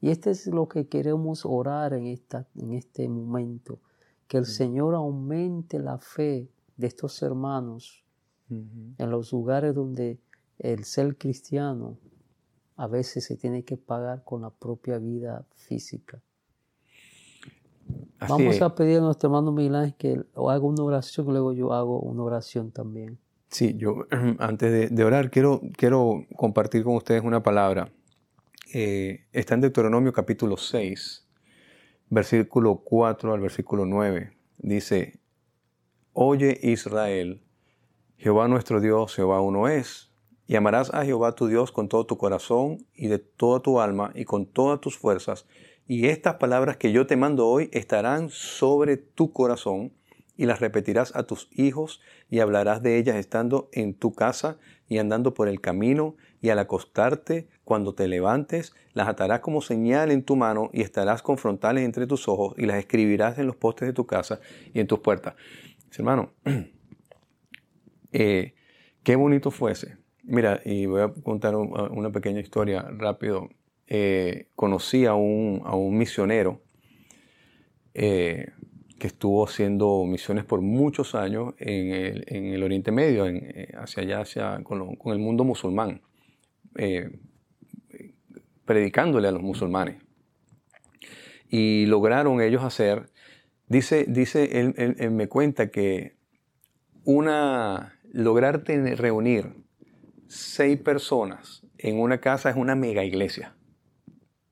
Y 0.00 0.10
este 0.10 0.30
es 0.30 0.46
lo 0.48 0.68
que 0.68 0.88
queremos 0.88 1.44
orar 1.44 1.92
en, 1.92 2.06
esta, 2.06 2.46
en 2.56 2.72
este 2.72 3.08
momento, 3.08 3.78
que 4.28 4.36
el 4.36 4.46
Señor 4.46 4.94
aumente 4.94 5.78
la 5.78 5.98
fe 5.98 6.48
de 6.76 6.86
estos 6.86 7.22
hermanos 7.22 8.04
en 8.50 9.10
los 9.10 9.32
lugares 9.32 9.74
donde 9.74 10.18
el 10.58 10.84
ser 10.84 11.16
cristiano 11.16 11.98
a 12.76 12.86
veces 12.86 13.24
se 13.24 13.36
tiene 13.36 13.64
que 13.64 13.76
pagar 13.76 14.22
con 14.24 14.42
la 14.42 14.50
propia 14.50 14.98
vida 14.98 15.44
física. 15.56 16.22
Vamos 18.20 18.60
a 18.60 18.74
pedir 18.74 18.98
a 18.98 19.00
nuestro 19.00 19.28
hermano 19.28 19.52
Milán 19.52 19.94
que 19.98 20.22
haga 20.36 20.60
una 20.60 20.82
oración, 20.82 21.26
luego 21.26 21.52
yo 21.52 21.72
hago 21.72 21.98
una 22.00 22.22
oración 22.22 22.70
también. 22.70 23.18
Sí, 23.48 23.74
yo 23.76 24.06
antes 24.38 24.90
de, 24.94 25.04
orar 25.04 25.30
quiero, 25.30 25.60
quiero 25.76 26.26
compartir 26.36 26.84
con 26.84 26.96
ustedes 26.96 27.22
una 27.22 27.42
palabra. 27.42 27.90
Eh, 28.74 29.24
está 29.32 29.54
en 29.54 29.62
Deuteronomio 29.62 30.12
capítulo 30.12 30.56
6, 30.56 31.27
versículo 32.10 32.76
4 32.84 33.32
al 33.32 33.40
versículo 33.40 33.84
9. 33.86 34.32
Dice, 34.58 35.20
Oye 36.12 36.58
Israel, 36.62 37.42
Jehová 38.16 38.48
nuestro 38.48 38.80
Dios, 38.80 39.14
Jehová 39.14 39.40
uno 39.40 39.68
es, 39.68 40.10
y 40.46 40.56
amarás 40.56 40.92
a 40.94 41.04
Jehová 41.04 41.34
tu 41.34 41.46
Dios 41.46 41.70
con 41.70 41.88
todo 41.88 42.06
tu 42.06 42.16
corazón 42.16 42.86
y 42.94 43.08
de 43.08 43.18
toda 43.18 43.60
tu 43.60 43.80
alma 43.80 44.12
y 44.14 44.24
con 44.24 44.46
todas 44.46 44.80
tus 44.80 44.96
fuerzas, 44.96 45.46
y 45.86 46.08
estas 46.08 46.34
palabras 46.34 46.76
que 46.76 46.92
yo 46.92 47.06
te 47.06 47.16
mando 47.16 47.46
hoy 47.46 47.70
estarán 47.72 48.30
sobre 48.30 48.96
tu 48.96 49.32
corazón, 49.32 49.92
y 50.38 50.46
las 50.46 50.60
repetirás 50.60 51.14
a 51.14 51.24
tus 51.24 51.48
hijos, 51.52 52.00
y 52.30 52.38
hablarás 52.38 52.82
de 52.82 52.96
ellas 52.96 53.16
estando 53.16 53.68
en 53.72 53.92
tu 53.92 54.14
casa 54.14 54.56
y 54.88 54.96
andando 54.96 55.34
por 55.34 55.48
el 55.48 55.60
camino, 55.60 56.16
y 56.40 56.48
al 56.48 56.60
acostarte, 56.60 57.48
cuando 57.64 57.94
te 57.94 58.08
levantes, 58.08 58.72
las 58.94 59.08
atarás 59.08 59.40
como 59.40 59.60
señal 59.60 60.10
en 60.10 60.22
tu 60.22 60.36
mano 60.36 60.70
y 60.72 60.80
estarás 60.82 61.20
con 61.20 61.36
frontales 61.36 61.84
entre 61.84 62.06
tus 62.06 62.28
ojos 62.28 62.54
y 62.56 62.64
las 62.64 62.78
escribirás 62.78 63.36
en 63.38 63.46
los 63.46 63.56
postes 63.56 63.88
de 63.88 63.92
tu 63.92 64.06
casa 64.06 64.40
y 64.72 64.80
en 64.80 64.86
tus 64.86 65.00
puertas. 65.00 65.34
Hermano, 65.94 66.32
eh, 68.12 68.54
qué 69.02 69.16
bonito 69.16 69.50
fuese 69.50 69.98
Mira, 70.22 70.60
y 70.64 70.84
voy 70.86 71.00
a 71.00 71.08
contar 71.08 71.56
un- 71.56 71.72
una 71.90 72.12
pequeña 72.12 72.40
historia 72.40 72.82
rápido. 72.82 73.48
Eh, 73.86 74.48
conocí 74.54 75.06
a 75.06 75.14
un, 75.14 75.62
a 75.64 75.74
un 75.74 75.96
misionero 75.96 76.60
eh, 77.94 78.52
que 78.98 79.06
estuvo 79.06 79.46
haciendo 79.46 80.04
misiones 80.04 80.44
por 80.44 80.60
muchos 80.60 81.14
años 81.14 81.54
en 81.58 81.92
el, 81.92 82.24
en 82.26 82.46
el 82.46 82.62
Oriente 82.62 82.90
Medio, 82.90 83.26
en, 83.26 83.36
eh, 83.36 83.72
hacia 83.76 84.02
allá, 84.02 84.20
hacia, 84.20 84.62
con, 84.64 84.96
el 85.06 85.18
mundo 85.18 85.44
musulmán, 85.44 86.02
eh, 86.76 87.10
predicándole 88.64 89.28
a 89.28 89.32
los 89.32 89.42
musulmanes. 89.42 90.02
Y 91.48 91.86
lograron 91.86 92.40
ellos 92.40 92.62
hacer, 92.62 93.08
dice, 93.68 94.04
dice 94.08 94.60
él, 94.60 95.10
me 95.12 95.28
cuenta 95.28 95.70
que 95.70 96.16
una, 97.04 97.98
lograr 98.12 98.64
reunir 98.64 99.54
seis 100.26 100.78
personas 100.78 101.62
en 101.78 101.98
una 102.00 102.18
casa 102.18 102.50
es 102.50 102.56
una 102.56 102.74
mega 102.74 103.04
iglesia. 103.04 103.54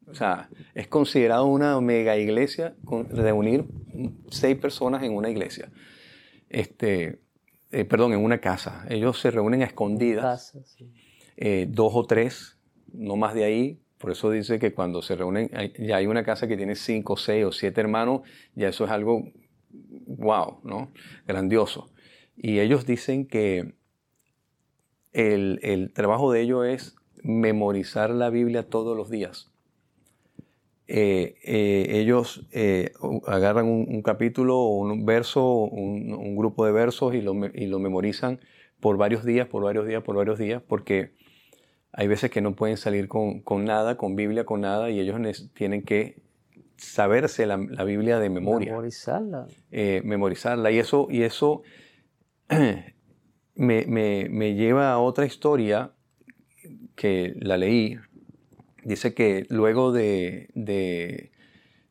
O 0.06 0.14
sea, 0.14 0.48
es 0.74 0.86
considerado 0.86 1.46
una 1.46 1.78
mega 1.80 2.16
iglesia 2.16 2.76
reunir 3.10 3.66
seis 4.30 4.56
personas 4.56 5.02
en 5.02 5.14
una 5.14 5.28
iglesia. 5.30 5.70
Este, 6.48 7.20
eh, 7.70 7.84
perdón, 7.84 8.12
en 8.12 8.20
una 8.24 8.38
casa. 8.38 8.86
Ellos 8.88 9.20
se 9.20 9.30
reúnen 9.30 9.62
a 9.62 9.66
escondidas, 9.66 10.52
Casa, 10.52 10.64
sí. 10.64 10.92
eh, 11.36 11.66
dos 11.68 11.92
o 11.94 12.06
tres, 12.06 12.58
no 12.92 13.16
más 13.16 13.34
de 13.34 13.44
ahí. 13.44 13.80
Por 13.98 14.12
eso 14.12 14.30
dice 14.30 14.58
que 14.58 14.72
cuando 14.74 15.02
se 15.02 15.16
reúnen, 15.16 15.50
hay- 15.54 15.72
ya 15.78 15.96
hay 15.96 16.06
una 16.06 16.22
casa 16.22 16.46
que 16.46 16.56
tiene 16.56 16.74
cinco, 16.76 17.16
seis 17.16 17.44
o 17.44 17.52
siete 17.52 17.80
hermanos, 17.80 18.20
ya 18.54 18.68
eso 18.68 18.84
es 18.84 18.90
algo 18.90 19.32
wow, 20.06 20.60
¿no? 20.64 20.92
Grandioso. 21.26 21.90
Y 22.36 22.60
ellos 22.60 22.86
dicen 22.86 23.26
que 23.26 23.74
el, 25.12 25.58
el 25.62 25.92
trabajo 25.92 26.30
de 26.30 26.42
ellos 26.42 26.66
es 26.66 26.96
memorizar 27.22 28.10
la 28.10 28.30
Biblia 28.30 28.68
todos 28.68 28.96
los 28.96 29.10
días. 29.10 29.50
Eh, 30.88 31.34
eh, 31.42 31.98
ellos 32.00 32.46
eh, 32.52 32.92
agarran 33.26 33.66
un, 33.66 33.86
un 33.88 34.02
capítulo 34.02 34.56
o 34.58 34.76
un 34.78 35.04
verso, 35.04 35.44
un, 35.64 36.12
un 36.14 36.36
grupo 36.36 36.64
de 36.64 36.72
versos 36.72 37.14
y 37.14 37.22
lo, 37.22 37.34
y 37.52 37.66
lo 37.66 37.78
memorizan 37.80 38.38
por 38.80 38.96
varios 38.96 39.24
días, 39.24 39.48
por 39.48 39.64
varios 39.64 39.86
días, 39.86 40.02
por 40.02 40.14
varios 40.16 40.38
días, 40.38 40.62
porque 40.62 41.10
hay 41.92 42.06
veces 42.06 42.30
que 42.30 42.40
no 42.40 42.54
pueden 42.54 42.76
salir 42.76 43.08
con, 43.08 43.40
con 43.40 43.64
nada, 43.64 43.96
con 43.96 44.14
Biblia, 44.16 44.44
con 44.44 44.60
nada, 44.60 44.90
y 44.90 45.00
ellos 45.00 45.18
tienen 45.54 45.82
que 45.82 46.20
saberse 46.76 47.46
la, 47.46 47.56
la 47.56 47.84
Biblia 47.84 48.18
de 48.18 48.28
memoria 48.30 48.70
Memorizarla. 48.72 49.46
memorizarla. 50.04 50.70
Y 50.70 50.78
eso, 50.78 51.08
y 51.10 51.22
eso 51.22 51.62
me, 53.54 53.86
me- 53.86 54.28
me 54.30 54.54
lleva 54.54 54.92
a 54.92 54.98
otra 54.98 55.26
historia 55.26 55.92
que 56.94 57.34
la 57.40 57.56
leí. 57.56 57.98
Dice 58.86 59.14
que 59.14 59.46
luego 59.48 59.90
de, 59.92 60.48
de- 60.54 61.32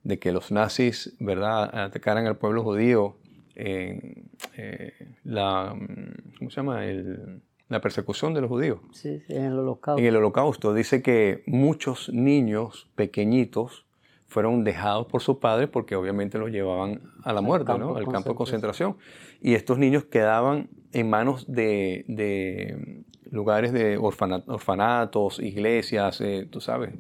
de 0.04 0.20
que 0.20 0.32
los 0.32 0.52
nazis 0.52 1.14
¿verdad? 1.20 1.64
atacaran 1.78 2.26
al 2.26 2.38
pueblo 2.38 2.64
judío, 2.64 3.18
en 3.56 4.30
eh, 4.58 4.94
la, 5.24 5.74
mm, 5.76 6.38
¿cómo 6.40 6.50
se 6.50 6.56
llama? 6.58 6.86
El- 6.86 7.42
la 7.68 7.82
persecución 7.82 8.34
de 8.34 8.42
los 8.42 8.50
judíos. 8.50 8.80
Sí, 8.94 9.20
sí, 9.28 9.34
en 9.34 9.46
el 9.46 9.54
holocausto. 9.60 10.00
En 10.00 10.06
el 10.06 10.16
holocausto 10.16 10.74
dice 10.74 11.02
que 11.02 11.44
muchos 11.48 12.10
niños 12.14 12.88
pequeñitos 12.96 13.86
fueron 14.28 14.64
dejados 14.64 15.08
por 15.08 15.22
sus 15.22 15.38
padres 15.38 15.68
porque 15.70 15.96
obviamente 15.96 16.38
los 16.38 16.50
llevaban 16.52 17.02
a 17.24 17.34
la 17.34 17.40
Al 17.40 17.46
muerte, 17.46 17.66
campo 17.68 17.86
¿no? 17.88 17.96
al 17.98 18.04
campo 18.06 18.30
de 18.30 18.36
concentración. 18.36 18.94
concentración. 18.94 19.42
Y 19.42 19.56
estos 19.56 19.78
niños 19.80 20.06
quedaban 20.06 20.70
en 20.94 21.10
manos 21.10 21.46
de, 21.52 22.06
de 22.08 23.04
lugares 23.36 23.72
de 23.74 23.98
orfana- 23.98 24.44
orfanatos, 24.48 25.40
iglesias, 25.40 26.20
eh, 26.22 26.48
tú 26.50 26.62
sabes. 26.62 26.94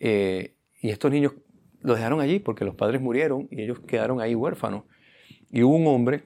Eh, 0.00 0.54
y 0.82 0.90
estos 0.90 1.10
niños 1.10 1.32
los 1.82 1.96
dejaron 1.96 2.20
allí 2.20 2.38
porque 2.40 2.64
los 2.64 2.74
padres 2.74 3.00
murieron 3.00 3.48
y 3.50 3.62
ellos 3.62 3.80
quedaron 3.80 4.20
ahí 4.20 4.34
huérfanos. 4.34 4.82
Y 5.50 5.62
hubo 5.62 5.76
un 5.76 5.86
hombre, 5.86 6.24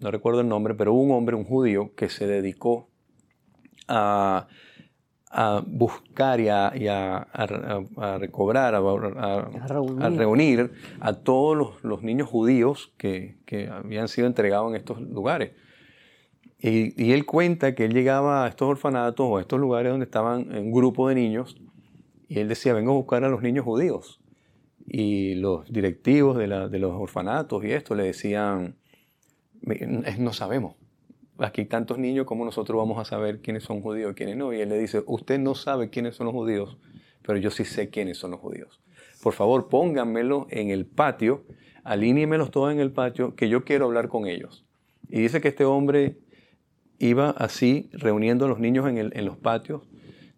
no 0.00 0.10
recuerdo 0.10 0.40
el 0.40 0.48
nombre, 0.48 0.74
pero 0.74 0.92
hubo 0.92 1.02
un 1.02 1.12
hombre, 1.12 1.36
un 1.36 1.44
judío, 1.44 1.94
que 1.94 2.08
se 2.08 2.26
dedicó 2.26 2.88
a, 3.88 4.46
a 5.30 5.62
buscar 5.66 6.40
y 6.40 6.48
a, 6.48 6.72
y 6.76 6.86
a- 6.88 7.16
a- 7.32 7.82
a 7.96 8.18
recobrar, 8.18 8.74
reunir. 9.68 10.02
a 10.02 10.10
reunir 10.10 10.70
a 11.00 11.12
todos 11.14 11.56
los, 11.56 11.84
los 11.84 12.02
niños 12.02 12.28
judíos 12.28 12.92
que, 12.96 13.38
que 13.46 13.68
habían 13.68 14.08
sido 14.08 14.26
entregados 14.26 14.70
en 14.70 14.76
estos 14.76 15.00
lugares. 15.00 15.52
Y, 16.62 17.12
él 17.12 17.24
cuenta 17.24 17.74
que 17.74 17.86
él 17.86 17.94
llegaba 17.94 18.44
a 18.44 18.48
estos 18.48 18.68
orfanatos 18.68 19.26
o 19.28 19.38
a 19.38 19.40
estos 19.40 19.58
lugares 19.58 19.90
donde 19.90 20.04
estaban 20.04 20.54
un 20.56 20.72
grupo 20.72 21.08
de 21.08 21.14
niños 21.14 21.56
y 22.28 22.38
él 22.38 22.48
decía, 22.48 22.74
vengo 22.74 22.92
a 22.92 22.96
buscar 22.96 23.24
a 23.24 23.28
los 23.28 23.42
niños 23.42 23.64
judíos. 23.64 24.20
Y 24.86 25.34
los 25.36 25.70
directivos 25.72 26.36
de, 26.36 26.46
de 26.46 26.78
los 26.78 26.92
orfanatos 26.92 27.64
y 27.64 27.72
esto 27.72 27.94
le 27.94 28.04
decían, 28.04 28.76
"Me- 29.62 29.78
es- 30.04 30.18
no 30.18 30.32
sabemos. 30.32 30.76
Aquí 31.38 31.62
hay 31.62 31.66
tantos 31.66 31.96
niños, 31.98 32.26
¿cómo 32.26 32.44
nosotros 32.44 32.76
vamos 32.76 32.98
a 32.98 33.04
saber 33.06 33.40
quiénes 33.40 33.64
son 33.64 33.80
judíos 33.80 34.12
y 34.12 34.14
quiénes 34.14 34.36
no? 34.36 34.52
Y 34.52 34.60
él 34.60 34.68
le 34.68 34.78
dice, 34.78 35.02
usted 35.06 35.38
no 35.38 35.54
sabe 35.54 35.88
quiénes 35.88 36.14
son 36.16 36.26
los 36.26 36.34
judíos, 36.34 36.76
pero 37.22 37.38
yo 37.38 37.50
sí 37.50 37.64
sé 37.64 37.88
quiénes 37.88 38.18
son 38.18 38.32
los 38.32 38.40
judíos. 38.40 38.80
Por 39.22 39.32
favor, 39.32 39.68
pónganmelo 39.68 40.46
en 40.50 40.68
el 40.70 40.84
patio, 40.84 41.44
alíñemelos 41.84 42.50
todos 42.50 42.72
en 42.72 42.80
el 42.80 42.92
patio, 42.92 43.34
que 43.34 43.48
yo 43.48 43.64
quiero 43.64 43.86
hablar 43.86 44.08
con 44.08 44.26
ellos. 44.26 44.66
Y 45.08 45.20
dice 45.20 45.40
que 45.40 45.48
este 45.48 45.64
hombre 45.64 46.18
iba 47.00 47.30
así 47.30 47.88
reuniendo 47.92 48.44
a 48.44 48.48
los 48.48 48.60
niños 48.60 48.88
en, 48.88 48.98
el- 48.98 49.12
en 49.16 49.24
los 49.24 49.36
patios 49.36 49.82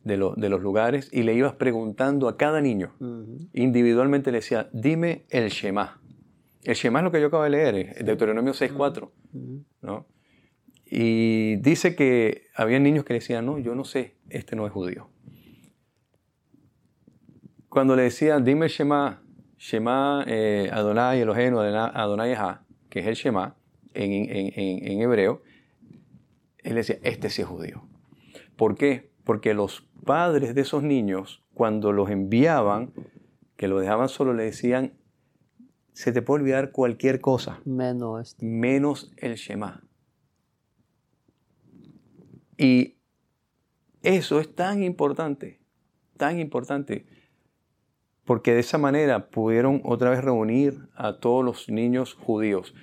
de, 0.05 0.17
lo- 0.17 0.35
de 0.37 0.49
los 0.49 0.63
lugares 0.63 1.11
y 1.13 1.23
le 1.25 1.35
ibas 1.35 1.55
preguntando 1.55 2.29
a 2.29 2.37
cada 2.39 2.61
niño, 2.63 2.95
Ujú. 3.01 3.49
individualmente 3.53 4.33
le 4.33 4.39
decía, 4.39 4.71
dime 4.73 5.25
el 5.29 5.51
Shema. 5.51 6.01
El 6.65 6.75
Shema 6.75 7.01
es 7.01 7.05
lo 7.05 7.11
que 7.13 7.21
yo 7.21 7.27
acabo 7.27 7.43
de 7.43 7.51
leer, 7.51 7.75
es 7.99 8.05
Deuteronomio 8.07 8.53
6.4, 8.55 9.11
Ujú. 9.33 9.65
¿no? 9.83 10.07
Y 10.87 11.57
dice 11.57 11.95
que 11.97 12.47
había 12.55 12.79
niños 12.79 13.05
que 13.05 13.13
le 13.15 13.19
decían, 13.21 13.45
no, 13.47 13.59
yo 13.59 13.75
no 13.75 13.85
sé, 13.85 14.15
este 14.31 14.57
no 14.57 14.67
es 14.67 14.73
judío. 14.73 15.09
Cuando 17.69 17.97
le 17.97 18.03
decían, 18.03 18.45
dime 18.45 18.67
el 18.67 18.71
Shema, 18.73 19.23
Shema 19.59 20.25
eh, 20.27 20.69
Adonai 20.73 21.21
Eloheinu 21.21 21.59
Adonai 21.61 22.33
Ejá, 22.33 22.65
que 22.91 23.01
es 23.01 23.07
el 23.07 23.15
Shema 23.15 23.57
en, 23.95 24.13
en- 24.13 24.53
en- 24.55 24.87
en 24.93 25.01
hebreo, 25.01 25.43
él 26.63 26.75
decía, 26.77 26.99
este 27.03 27.31
sí 27.31 27.43
es 27.43 27.49
judío. 27.49 27.87
¿Por 28.57 28.77
qué? 28.77 29.11
Porque 29.25 29.55
los 29.55 29.87
padres 30.05 30.55
de 30.55 30.61
esos 30.61 30.83
niños, 30.83 31.43
cuando 31.55 31.93
los 31.93 32.11
enviaban, 32.11 32.93
que 33.57 33.69
los 33.69 33.81
dejaban 33.81 34.09
solo, 34.09 34.35
le 34.35 34.45
decían, 34.45 34.95
se 35.93 36.13
te 36.13 36.23
puede 36.23 36.43
olvidar 36.43 36.73
cualquier 36.73 37.21
cosa, 37.21 37.61
Menos 37.65 38.29
este. 38.29 38.47
menos 38.47 39.13
el 39.17 39.35
Shema. 39.35 39.85
Y 42.57 42.97
eso 44.03 44.41
es 44.41 44.55
tan 44.55 44.83
importante, 44.83 45.61
tan 46.17 46.39
importante, 46.39 47.07
porque 48.25 48.55
de 48.55 48.61
esa 48.61 48.79
manera 48.79 49.31
pudieron 49.31 49.81
otra 49.85 50.11
vez 50.11 50.23
reunir 50.23 50.89
a 50.95 51.19
todos 51.19 51.45
los 51.45 51.69
niños 51.69 52.15
judíos. 52.15 52.75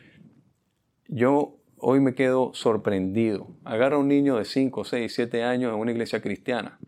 Yo 1.07 1.58
hoy 1.81 1.99
me 1.99 2.13
quedo 2.15 2.51
sorprendido. 2.53 3.47
Agarra 3.63 3.95
a 3.95 3.99
un 3.99 4.07
niño 4.07 4.37
de 4.37 4.45
5, 4.45 4.83
6, 4.83 5.13
7 5.13 5.43
años 5.43 5.73
en 5.73 5.79
una 5.79 5.91
iglesia 5.91 6.21
cristiana, 6.21 6.79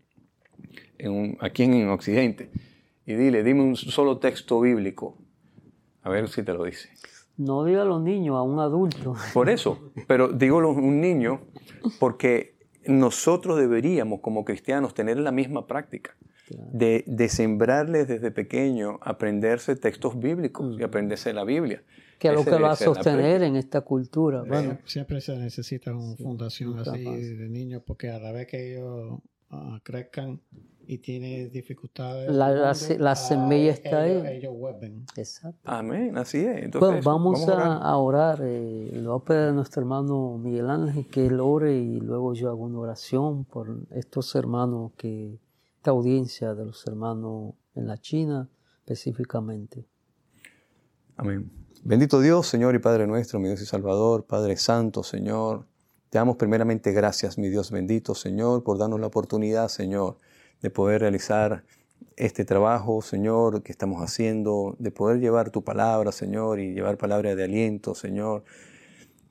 en 0.98 1.12
un- 1.12 1.38
aquí 1.42 1.64
en, 1.64 1.74
en 1.74 1.90
Occidente, 1.90 2.52
y 3.06 3.14
dile, 3.16 3.44
dime 3.44 3.62
un 3.64 3.76
solo 3.76 4.20
texto 4.20 4.60
bíblico. 4.62 5.18
A 6.04 6.10
ver 6.10 6.28
si 6.30 6.44
te 6.44 6.54
lo 6.54 6.64
dice. 6.64 6.90
No 7.38 7.64
diga 7.64 7.82
a 7.84 7.86
los 7.86 8.02
niños, 8.02 8.36
a 8.38 8.42
un 8.44 8.60
adulto. 8.60 9.16
Por 9.34 9.50
eso, 9.50 9.92
pero 10.08 10.28
digo 10.30 10.62
lo- 10.62 10.72
un 10.72 11.00
niño 11.02 11.42
porque 12.00 12.56
nosotros 12.86 13.58
deberíamos 13.60 14.20
como 14.22 14.44
cristianos 14.46 14.94
tener 14.94 15.18
la 15.20 15.32
misma 15.32 15.68
práctica 15.68 16.16
de, 16.50 17.04
de 17.08 17.30
sembrarles 17.30 18.08
desde 18.08 18.32
pequeño 18.32 19.00
aprenderse 19.02 19.76
textos 19.76 20.20
bíblicos 20.20 20.78
y 20.80 20.84
aprenderse 20.84 21.32
la 21.34 21.44
Biblia. 21.44 21.84
Que 22.22 22.28
es 22.28 22.34
lo 22.36 22.46
que 22.46 22.52
va 22.62 22.72
a 22.72 22.76
sostener 22.76 23.42
en 23.42 23.56
esta 23.56 23.82
cultura. 23.82 24.44
Bueno, 24.44 24.78
Siempre 24.86 25.20
se 25.22 25.36
necesita 25.36 25.94
una 25.96 26.16
fundación 26.16 26.78
así 26.80 27.04
de 27.04 27.50
niños 27.50 27.82
porque 27.86 28.10
a 28.12 28.20
la 28.20 28.32
vez 28.32 28.46
que 28.48 28.74
ellos 28.76 29.20
ah, 29.50 29.80
crezcan 29.84 30.40
y 30.86 30.98
tienen 31.00 31.50
dificultades, 31.52 32.30
La- 32.30 32.50
la 32.52 32.74
la 33.00 33.12
ah, 33.12 33.16
semilla 33.16 33.72
está 33.72 34.08
ellos, 34.08 34.24
ahí. 34.26 34.38
Ellos 34.38 34.54
vuelven. 34.56 35.06
exacto. 35.16 35.60
Amén, 35.64 36.18
así 36.18 36.40
es. 36.40 36.64
Entonces, 36.64 37.04
Bueno, 37.04 37.24
vamos, 37.24 37.48
orar. 37.48 37.60
a, 37.62 37.76
a 37.78 37.98
orar. 37.98 38.40
Eh, 38.44 38.92
lo 38.96 39.14
voy 39.14 39.22
a 39.22 39.26
pedir 39.26 39.42
a 39.50 39.52
nuestro 39.54 39.82
hermano 39.82 40.38
Miguel 40.38 40.70
Ángel 40.70 41.08
que 41.08 41.26
él 41.26 41.40
ore 41.40 41.76
y 41.78 42.00
luego 42.02 42.34
yo 42.34 42.50
hago 42.50 42.66
una 42.66 42.80
oración 42.80 43.46
por 43.46 43.78
estos 43.92 44.36
hermanos 44.36 44.92
que, 44.98 45.40
esta 45.78 45.90
audiencia 45.92 46.54
de 46.54 46.66
los 46.66 46.86
hermanos 46.86 47.54
en 47.74 47.88
la 47.88 47.98
China 47.98 48.48
específicamente. 48.84 49.88
Amén. 51.18 51.50
Bendito 51.84 52.22
Dios, 52.22 52.46
Señor 52.46 52.76
y 52.76 52.80
Padre 52.80 53.08
nuestro, 53.08 53.40
mi 53.40 53.48
Dios 53.48 53.60
y 53.60 53.66
Salvador, 53.66 54.26
Padre 54.26 54.56
Santo, 54.56 55.02
Señor. 55.02 55.66
Te 56.12 56.20
damos 56.20 56.38
primeramente 56.38 56.92
gracias, 56.92 57.40
mi 57.40 57.50
Dios 57.50 57.72
bendito, 57.72 58.14
Señor, 58.14 58.64
por 58.64 58.78
darnos 58.78 59.00
la 59.00 59.08
oportunidad, 59.08 59.68
Señor, 59.68 60.18
de 60.62 60.70
poder 60.70 61.02
realizar 61.02 61.64
este 62.18 62.46
trabajo, 62.46 63.02
Señor, 63.02 63.64
que 63.64 63.72
estamos 63.72 64.04
haciendo, 64.04 64.76
de 64.78 64.92
poder 64.92 65.20
llevar 65.20 65.50
tu 65.50 65.64
palabra, 65.64 66.12
Señor, 66.12 66.60
y 66.60 66.76
llevar 66.76 67.00
palabra 67.00 67.34
de 67.34 67.44
aliento, 67.44 67.96
Señor, 67.96 68.44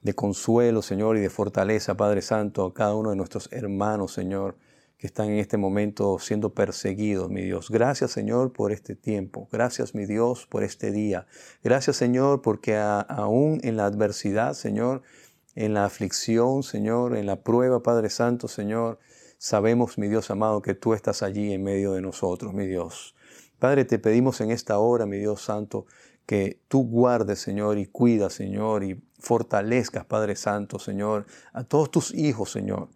de 0.03 0.13
consuelo, 0.15 0.83
Señor, 0.83 1.19
y 1.19 1.21
de 1.21 1.31
fortaleza, 1.31 1.97
Padre 1.97 2.21
Santo, 2.21 2.67
a 2.67 2.75
cada 2.75 2.97
uno 2.97 3.11
de 3.11 3.17
nuestros 3.17 3.49
hermanos, 3.53 4.13
Señor, 4.13 4.57
que 5.01 5.07
están 5.07 5.31
en 5.31 5.39
este 5.39 5.57
momento 5.57 6.19
siendo 6.19 6.53
perseguidos, 6.53 7.31
mi 7.31 7.41
Dios. 7.41 7.71
Gracias, 7.71 8.11
Señor, 8.11 8.53
por 8.53 8.71
este 8.71 8.95
tiempo. 8.95 9.49
Gracias, 9.51 9.95
mi 9.95 10.05
Dios, 10.05 10.47
por 10.47 10.63
este 10.63 10.93
día. 10.93 11.27
Gracias, 11.65 11.97
Señor, 11.97 12.43
porque 12.43 12.77
aún 12.77 13.61
en 13.63 13.79
la 13.79 13.87
adversidad, 13.87 14.53
Señor, 14.53 15.01
en 15.55 15.73
la 15.73 15.87
aflicción, 15.87 16.63
Señor, 16.63 17.17
en 17.17 17.25
la 17.25 17.37
prueba, 17.37 17.83
Padre 17.83 18.11
Santo, 18.11 18.47
Señor, 18.47 18.99
sabemos, 19.39 19.97
mi 19.97 20.07
Dios 20.07 20.31
amado, 20.31 20.61
que 20.61 20.75
tú 20.75 20.93
estás 20.93 21.23
allí 21.23 21.51
en 21.55 21.63
medio 21.63 21.93
de 21.93 22.03
nosotros, 22.03 22.53
mi 22.53 22.67
Dios. 22.67 23.15
Padre, 23.59 23.87
te 23.87 23.99
pedimos 23.99 24.43
en 24.43 24.51
esta 24.51 24.79
hora, 24.79 25.07
mi 25.07 25.17
Dios 25.17 25.41
Santo, 25.41 25.87
que 26.27 26.61
tú 26.69 26.87
guardes, 26.87 27.39
Señor, 27.39 27.79
y 27.79 27.87
cuidas, 27.87 28.35
Señor, 28.35 28.85
y 28.85 29.03
fortalezcas, 29.19 30.05
Padre 30.05 30.37
Santo, 30.37 30.79
Señor, 30.79 31.25
a 31.55 31.65
todos 31.65 31.91
tus 31.91 32.15
hijos, 32.15 32.53
Señor 32.53 32.91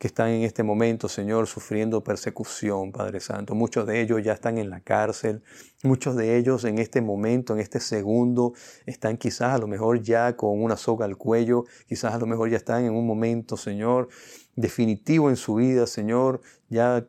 que 0.00 0.06
están 0.06 0.30
en 0.30 0.44
este 0.44 0.62
momento, 0.62 1.10
Señor, 1.10 1.46
sufriendo 1.46 2.02
persecución, 2.02 2.90
Padre 2.90 3.20
Santo. 3.20 3.54
Muchos 3.54 3.86
de 3.86 4.00
ellos 4.00 4.22
ya 4.24 4.32
están 4.32 4.56
en 4.56 4.70
la 4.70 4.80
cárcel, 4.80 5.42
muchos 5.82 6.16
de 6.16 6.38
ellos 6.38 6.64
en 6.64 6.78
este 6.78 7.02
momento, 7.02 7.52
en 7.52 7.60
este 7.60 7.80
segundo, 7.80 8.54
están 8.86 9.18
quizás 9.18 9.52
a 9.52 9.58
lo 9.58 9.66
mejor 9.66 10.00
ya 10.00 10.38
con 10.38 10.62
una 10.62 10.78
soga 10.78 11.04
al 11.04 11.18
cuello, 11.18 11.64
quizás 11.86 12.14
a 12.14 12.18
lo 12.18 12.24
mejor 12.24 12.48
ya 12.48 12.56
están 12.56 12.86
en 12.86 12.94
un 12.94 13.06
momento, 13.06 13.58
Señor, 13.58 14.08
definitivo 14.56 15.28
en 15.28 15.36
su 15.36 15.56
vida, 15.56 15.86
Señor, 15.86 16.40
ya 16.70 17.06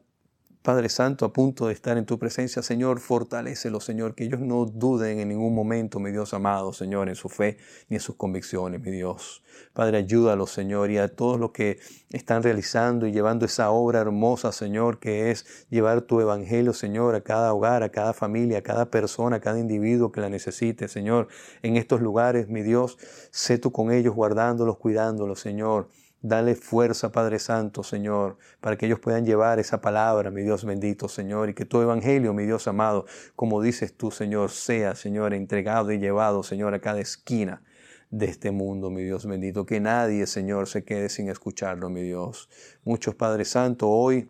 Padre 0.62 0.90
Santo, 0.90 1.26
a 1.26 1.34
punto 1.34 1.66
de 1.66 1.74
estar 1.74 1.98
en 1.98 2.06
tu 2.06 2.20
presencia, 2.20 2.62
Señor, 2.62 3.00
fortalecelo, 3.00 3.80
Señor, 3.80 4.14
que 4.14 4.26
ellos 4.26 4.42
no 4.42 4.66
duden 4.66 5.20
en 5.20 5.30
ningún 5.30 5.56
momento, 5.56 6.00
mi 6.00 6.12
Dios 6.12 6.36
amado, 6.36 6.72
Señor, 6.72 7.10
en 7.10 7.16
su 7.16 7.30
fe 7.30 7.58
ni 7.90 7.96
en 7.96 8.00
sus 8.00 8.16
convicciones, 8.16 8.80
mi 8.80 8.92
Dios. 8.92 9.42
Padre, 9.74 9.98
ayúdalos, 9.98 10.52
Señor, 10.52 10.92
y 10.92 11.00
a 11.00 11.08
todos 11.16 11.40
los 11.40 11.50
que 11.50 11.80
están 12.12 12.44
realizando 12.44 13.08
y 13.08 13.12
llevando 13.12 13.48
esa 13.48 13.72
obra 13.72 14.02
hermosa, 14.02 14.52
Señor, 14.52 15.00
que 15.00 15.32
es 15.32 15.66
llevar 15.72 16.04
tu 16.04 16.22
evangelio, 16.22 16.74
Señor, 16.74 17.16
a 17.16 17.22
cada 17.22 17.54
hogar, 17.54 17.82
a 17.82 17.90
cada 17.90 18.14
familia, 18.14 18.60
a 18.60 18.62
cada 18.62 18.92
persona, 18.92 19.38
a 19.38 19.40
cada 19.40 19.58
individuo 19.58 20.12
que 20.12 20.22
la 20.22 20.30
necesite, 20.30 20.88
Señor, 20.88 21.28
en 21.64 21.76
estos 21.76 22.02
lugares, 22.02 22.50
mi 22.50 22.62
Dios, 22.62 23.00
sé 23.32 23.58
tú 23.58 23.72
con 23.72 23.92
ellos, 23.92 24.14
guardándolos, 24.14 24.78
cuidándolos, 24.78 25.40
Señor. 25.40 25.88
Dale 26.24 26.54
fuerza, 26.54 27.12
Padre 27.12 27.40
Santo, 27.40 27.82
Señor, 27.84 28.38
para 28.60 28.78
que 28.78 28.86
ellos 28.86 29.00
puedan 29.00 29.26
llevar 29.26 29.58
esa 29.58 29.82
palabra, 29.82 30.30
mi 30.30 30.44
Dios 30.44 30.66
bendito, 30.66 31.08
Señor, 31.08 31.50
y 31.50 31.56
que 31.56 31.66
tu 31.66 31.82
evangelio, 31.82 32.32
mi 32.34 32.46
Dios 32.46 32.68
amado, 32.68 33.06
como 33.36 33.60
dices 33.60 33.98
tú, 33.98 34.12
Señor, 34.12 34.52
sea, 34.52 34.94
Señor, 34.94 35.34
entregado 35.34 35.92
y 35.92 35.98
llevado, 35.98 36.44
Señor, 36.44 36.76
a 36.76 36.80
cada 36.80 37.00
esquina 37.00 37.64
de 38.12 38.28
este 38.28 38.52
mundo, 38.52 38.92
mi 38.92 39.02
Dios 39.04 39.26
bendito. 39.26 39.66
Que 39.66 39.80
nadie, 39.80 40.28
Señor, 40.28 40.68
se 40.68 40.84
quede 40.84 41.10
sin 41.10 41.28
escucharlo, 41.28 41.90
mi 41.90 42.04
Dios. 42.04 42.50
Muchos, 42.84 43.16
Padre 43.16 43.44
Santo, 43.46 43.90
hoy 43.90 44.30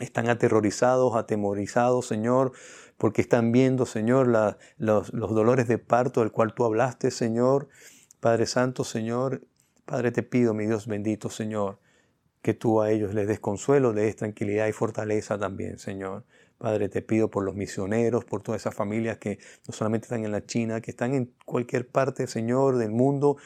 están 0.00 0.28
aterrorizados, 0.28 1.16
atemorizados, 1.16 2.06
Señor, 2.06 2.52
porque 2.98 3.22
están 3.22 3.52
viendo, 3.52 3.86
Señor, 3.86 4.28
los, 4.76 5.12
los 5.14 5.34
dolores 5.34 5.66
de 5.66 5.78
parto 5.78 6.20
del 6.20 6.30
cual 6.30 6.52
tú 6.52 6.64
hablaste, 6.64 7.10
Señor. 7.10 7.68
Padre 8.20 8.46
Santo, 8.46 8.84
Señor, 8.84 9.42
Padre, 9.84 10.12
te 10.12 10.22
pido, 10.22 10.54
mi 10.54 10.66
Dios 10.66 10.86
bendito, 10.86 11.28
Señor, 11.28 11.78
que 12.40 12.54
tú 12.54 12.80
a 12.80 12.90
ellos 12.90 13.14
les 13.14 13.26
des 13.26 13.40
consuelo, 13.40 13.92
les 13.92 14.04
des 14.04 14.16
tranquilidad 14.16 14.66
y 14.68 14.72
fortaleza 14.72 15.38
también, 15.38 15.78
Señor. 15.78 16.24
Padre, 16.58 16.88
te 16.88 17.02
pido 17.02 17.28
por 17.28 17.42
los 17.44 17.56
misioneros, 17.56 18.24
por 18.24 18.42
todas 18.42 18.62
esas 18.62 18.74
familias 18.74 19.18
que 19.18 19.38
no 19.66 19.74
solamente 19.74 20.04
están 20.04 20.24
en 20.24 20.30
la 20.30 20.46
China, 20.46 20.80
que 20.80 20.92
están 20.92 21.14
en 21.14 21.32
cualquier 21.44 21.88
parte, 21.88 22.28
Señor, 22.28 22.76
del 22.76 22.92
mundo, 22.92 23.36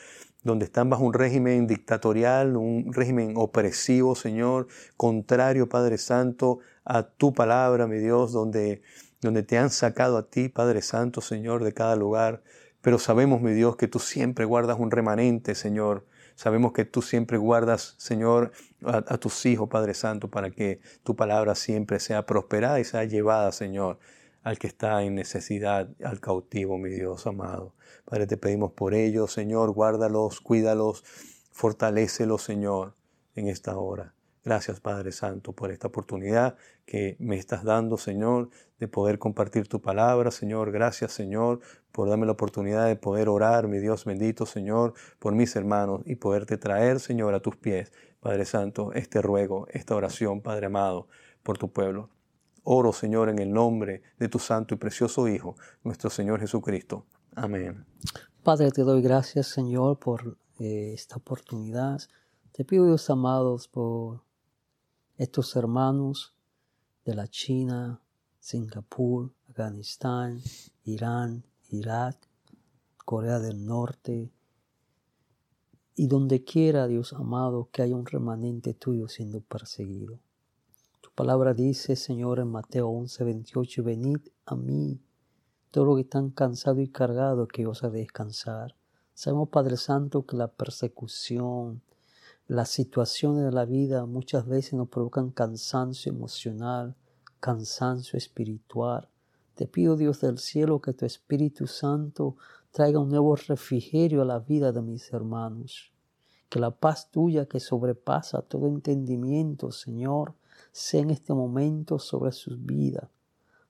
donde 0.43 0.67
están 0.67 0.91
bajo 0.91 1.05
un 1.05 1.15
régimen 1.15 1.67
dictatorial, 1.67 2.57
un 2.57 2.93
régimen 2.93 3.33
opresivo, 3.37 4.15
Señor, 4.15 4.69
contrario, 4.97 5.69
Padre 5.69 5.97
Santo, 5.97 6.59
a 6.85 7.05
tu 7.05 7.33
palabra, 7.33 7.87
mi 7.87 7.99
Dios, 7.99 8.33
donde, 8.33 8.83
donde 9.23 9.43
te 9.43 9.57
han 9.57 9.71
sacado 9.71 10.19
a 10.19 10.29
ti, 10.29 10.51
Padre 10.51 10.83
Santo, 10.83 11.23
Señor, 11.23 11.65
de 11.65 11.73
cada 11.73 11.97
lugar. 11.97 12.43
Pero 12.83 12.99
sabemos, 12.99 13.41
mi 13.41 13.53
Dios, 13.53 13.77
que 13.77 13.89
tú 13.89 13.99
siempre 13.99 14.45
guardas 14.45 14.79
un 14.79 14.91
remanente, 14.91 15.55
Señor, 15.55 16.05
Sabemos 16.37 16.73
que 16.73 16.85
tú 16.85 17.01
siempre 17.01 17.39
guardas, 17.39 17.95
Señor, 17.97 18.53
a, 18.85 19.17
tus 19.17 19.47
hijos, 19.47 19.71
Padre 19.71 19.95
Santo, 19.95 20.31
para 20.31 20.51
que 20.51 20.81
tu 21.03 21.17
palabra 21.17 21.55
siempre 21.55 21.99
sea 21.99 22.27
prosperada 22.27 22.79
y 22.79 22.85
sea 22.85 23.05
llevada, 23.05 23.53
Señor, 23.53 23.99
al 24.43 24.59
que 24.59 24.67
está 24.67 25.03
en 25.03 25.15
necesidad, 25.15 25.89
al 26.05 26.21
cautivo, 26.21 26.77
mi 26.77 26.91
Dios 26.91 27.27
amado. 27.27 27.75
Padre, 28.05 28.27
te 28.27 28.37
pedimos 28.37 28.73
por 28.73 28.93
ellos, 28.93 29.33
Señor, 29.33 29.73
guárdalos, 29.73 30.43
cuídalos, 30.43 31.05
fortalécelos, 31.53 32.43
Señor, 32.43 32.95
en 33.35 33.49
esta 33.49 33.79
hora. 33.79 34.16
Gracias, 34.47 34.79
Padre 34.79 35.11
Santo, 35.11 35.53
por 35.55 35.73
esta 35.73 35.89
oportunidad 35.89 36.57
que 36.85 37.17
me 37.19 37.37
estás 37.37 37.65
dando, 37.65 37.99
Señor, 37.99 38.51
de 38.79 38.87
poder 38.87 39.19
compartir 39.19 39.67
tu 39.67 39.83
palabra, 39.83 40.31
Señor. 40.31 40.71
Gracias, 40.71 41.11
Señor, 41.11 41.59
por 41.91 42.09
darme 42.09 42.27
la 42.27 42.33
oportunidad 42.33 42.87
de 42.87 42.95
poder 42.95 43.29
orar, 43.29 43.67
mi 43.67 43.81
Dios 43.81 44.05
bendito, 44.05 44.47
Señor, 44.47 44.95
por 45.19 45.35
mis 45.35 45.57
hermanos 45.57 46.03
y 46.05 46.15
poderte 46.15 46.59
traer, 46.59 47.01
Señor, 47.01 47.35
a 47.35 47.41
tus 47.41 47.57
pies, 47.57 47.93
Padre 48.21 48.45
Santo, 48.45 48.93
este 48.93 49.21
ruego, 49.21 49.67
esta 49.73 49.97
oración, 49.97 50.41
Padre 50.41 50.67
amado, 50.67 51.09
por 51.43 51.59
tu 51.59 51.73
pueblo. 51.73 52.09
Oro, 52.63 52.93
Señor, 52.93 53.29
en 53.31 53.41
el 53.41 53.53
nombre 53.53 54.03
de 54.17 54.29
tu 54.29 54.39
santo 54.39 54.77
y 54.77 54.79
precioso 54.79 55.27
Hijo, 55.27 55.57
nuestro 55.83 56.09
Señor 56.09 56.39
Jesucristo. 56.39 57.05
Amén. 57.35 57.85
Padre, 58.45 58.71
te 58.71 58.83
doy 58.83 59.03
gracias, 59.03 59.49
Señor, 59.49 59.99
por 59.99 60.39
eh, 60.61 60.93
esta 60.95 61.17
oportunidad. 61.17 62.01
Te 62.53 62.65
pido, 62.65 62.87
Dios 62.87 63.11
amados, 63.11 63.67
por 63.67 64.26
estos 65.17 65.57
hermanos 65.57 66.35
de 67.05 67.15
la 67.15 67.27
China, 67.29 68.01
Singapur, 68.39 69.33
Afganistán, 69.49 70.41
Irán, 70.85 71.45
Irak, 71.71 72.17
Corea 73.05 73.39
del 73.39 73.65
Norte, 73.65 74.31
y 75.95 76.09
donde 76.09 76.45
quiera, 76.45 76.87
Dios 76.87 77.15
amado, 77.15 77.71
que 77.73 77.81
haya 77.81 77.97
un 77.97 78.05
remanente 78.05 78.75
tuyo 78.75 79.09
siendo 79.09 79.41
perseguido. 79.41 80.19
Tu 81.01 81.11
palabra 81.15 81.55
dice, 81.55 81.97
Señor, 81.97 82.39
en 82.39 82.49
Mateo 82.49 82.89
11, 82.89 83.25
28, 83.25 83.83
venid 83.83 84.19
a 84.45 84.55
mí, 84.55 85.01
todo 85.71 85.87
lo 85.87 85.95
que 85.95 86.03
están 86.03 86.29
cansados 86.29 86.81
y 86.81 86.89
cargados, 86.89 87.49
que 87.49 87.67
os 87.67 87.83
a 87.83 87.89
descansar. 87.89 88.77
Sabemos, 89.15 89.49
Padre 89.49 89.79
Santo, 89.79 90.27
que 90.27 90.37
la 90.37 90.49
persecución, 90.49 91.81
las 92.49 92.71
situaciones 92.71 93.45
de 93.45 93.51
la 93.51 93.65
vida 93.65 94.07
muchas 94.07 94.47
veces 94.47 94.75
nos 94.75 94.89
provocan 94.89 95.31
cansancio 95.31 96.13
emocional, 96.13 96.95
cansancio 97.41 98.17
espiritual. 98.17 99.09
Te 99.57 99.67
pido, 99.67 99.97
Dios 99.97 100.21
del 100.21 100.39
cielo, 100.39 100.81
que 100.81 100.93
tu 100.93 101.05
Espíritu 101.07 101.67
Santo 101.67 102.37
traiga 102.71 103.01
un 103.01 103.09
nuevo 103.09 103.35
refrigerio 103.35 104.23
a 104.23 104.25
la 104.25 104.39
vida 104.39 104.71
de 104.71 104.81
mis 104.81 105.13
hermanos. 105.13 105.93
Que 106.49 106.61
la 106.61 106.71
paz 106.71 107.11
tuya 107.11 107.47
que 107.47 107.59
sobrepasa 107.59 108.43
todo 108.43 108.69
entendimiento, 108.69 109.73
Señor, 109.73 110.35
sea 110.71 111.01
en 111.01 111.11
este 111.11 111.35
momento 111.35 111.99
sobre 111.99 112.31
sus 112.31 112.65
vidas. 112.65 113.09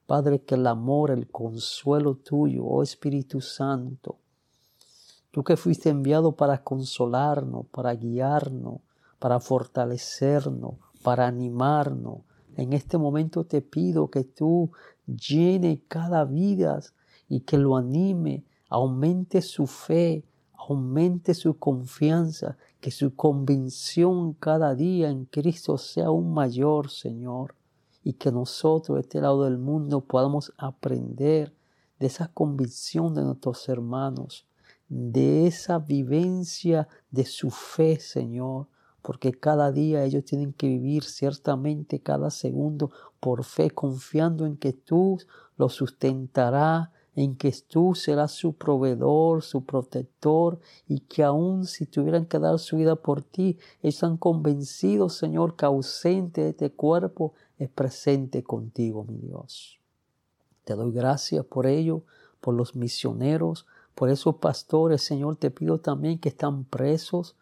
Padre, 0.06 0.42
que 0.42 0.54
el 0.54 0.66
amor, 0.66 1.10
el 1.10 1.28
consuelo 1.30 2.16
tuyo, 2.16 2.64
oh 2.66 2.82
Espíritu 2.82 3.40
Santo, 3.40 4.18
Tú 5.36 5.44
que 5.44 5.58
fuiste 5.58 5.90
enviado 5.90 6.32
para 6.32 6.64
consolarnos, 6.64 7.66
para 7.66 7.92
guiarnos, 7.92 8.80
para 9.18 9.38
fortalecernos, 9.38 10.76
para 11.02 11.26
animarnos. 11.26 12.20
En 12.56 12.72
este 12.72 12.96
momento 12.96 13.44
te 13.44 13.60
pido 13.60 14.08
que 14.08 14.24
tú 14.24 14.70
llene 15.04 15.82
cada 15.88 16.24
vida 16.24 16.80
y 17.28 17.40
que 17.40 17.58
lo 17.58 17.76
anime, 17.76 18.44
aumente 18.70 19.42
su 19.42 19.66
fe, 19.66 20.24
aumente 20.54 21.34
su 21.34 21.58
confianza, 21.58 22.56
que 22.80 22.90
su 22.90 23.14
convicción 23.14 24.32
cada 24.32 24.74
día 24.74 25.10
en 25.10 25.26
Cristo 25.26 25.76
sea 25.76 26.06
aún 26.06 26.32
mayor, 26.32 26.88
Señor, 26.88 27.54
y 28.02 28.14
que 28.14 28.32
nosotros, 28.32 28.94
de 28.96 29.02
este 29.02 29.20
lado 29.20 29.44
del 29.44 29.58
mundo, 29.58 30.00
podamos 30.00 30.54
aprender 30.56 31.52
de 31.98 32.06
esa 32.06 32.28
convicción 32.28 33.14
de 33.14 33.22
nuestros 33.22 33.68
hermanos 33.68 34.46
de 34.88 35.46
esa 35.46 35.78
vivencia 35.78 36.88
de 37.10 37.24
su 37.24 37.50
fe, 37.50 37.98
Señor, 38.00 38.68
porque 39.02 39.32
cada 39.32 39.72
día 39.72 40.04
ellos 40.04 40.24
tienen 40.24 40.52
que 40.52 40.68
vivir 40.68 41.04
ciertamente 41.04 42.00
cada 42.00 42.30
segundo 42.30 42.90
por 43.20 43.44
fe, 43.44 43.70
confiando 43.70 44.46
en 44.46 44.56
que 44.56 44.72
tú 44.72 45.18
los 45.56 45.74
sustentarás 45.74 46.90
en 47.16 47.34
que 47.34 47.52
tú 47.66 47.94
serás 47.94 48.32
su 48.32 48.52
proveedor, 48.52 49.42
su 49.42 49.64
protector, 49.64 50.60
y 50.86 51.00
que 51.00 51.24
aun 51.24 51.64
si 51.64 51.86
tuvieran 51.86 52.26
que 52.26 52.38
dar 52.38 52.58
su 52.58 52.76
vida 52.76 52.94
por 52.94 53.22
ti, 53.22 53.58
están 53.82 54.18
convencidos, 54.18 55.14
Señor, 55.14 55.56
que 55.56 55.64
ausente 55.64 56.42
de 56.42 56.50
este 56.50 56.70
cuerpo 56.70 57.32
es 57.58 57.70
presente 57.70 58.44
contigo, 58.44 59.04
mi 59.04 59.16
Dios. 59.16 59.80
Te 60.64 60.74
doy 60.74 60.92
gracias 60.92 61.44
por 61.46 61.66
ello, 61.66 62.02
por 62.42 62.54
los 62.54 62.76
misioneros, 62.76 63.66
por 63.96 64.10
esos 64.10 64.36
pastores, 64.36 65.02
Señor, 65.02 65.36
te 65.36 65.50
pido 65.50 65.80
también 65.80 66.18
que 66.18 66.28
están 66.28 66.64
presos, 66.64 67.34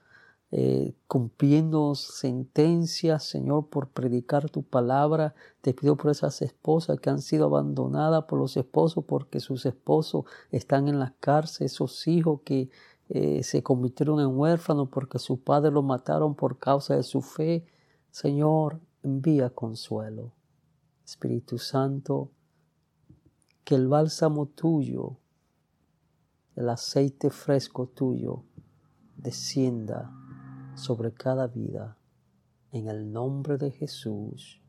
eh, 0.53 0.95
cumpliendo 1.09 1.97
sentencias, 1.97 3.25
Señor, 3.25 3.71
por 3.71 3.89
predicar 3.89 4.49
tu 4.49 4.63
palabra. 4.63 5.35
Te 5.63 5.75
pido 5.75 5.97
por 5.97 6.13
esas 6.13 6.43
esposas 6.43 7.01
que 7.01 7.11
han 7.11 7.21
sido 7.21 7.47
abandonadas 7.47 8.27
por 8.27 8.39
los 8.39 8.57
esposos 8.57 9.05
porque 9.05 9.41
sus 9.41 9.67
esposos 9.67 10.27
están 10.53 10.87
en 10.87 11.01
la 11.01 11.13
cárcel, 11.19 11.67
esos 11.67 12.07
hijos 12.07 12.43
que 12.45 12.71
eh, 13.09 13.43
se 13.43 13.65
convirtieron 13.65 14.21
en 14.21 14.39
huérfanos 14.39 14.89
porque 14.93 15.19
sus 15.19 15.41
padres 15.41 15.73
los 15.73 15.83
mataron 15.83 16.37
por 16.37 16.61
causa 16.61 16.95
de 16.95 17.03
su 17.03 17.21
fe. 17.21 17.67
Señor, 18.13 18.79
envía 19.03 19.51
consuelo. 19.51 20.31
Espíritu 21.05 21.59
Santo, 21.59 22.31
que 23.65 23.75
el 23.75 23.89
bálsamo 23.89 24.47
tuyo, 24.47 25.17
el 26.57 26.69
aceite 26.69 27.31
fresco 27.31 27.87
tuyo, 27.87 28.45
descienda 29.17 30.13
sobre 30.75 31.13
cada 31.13 31.47
vida. 31.47 31.97
En 32.73 32.89
el 32.89 33.13
nombre 33.13 33.57
de 33.57 33.71
Jesús. 33.71 34.61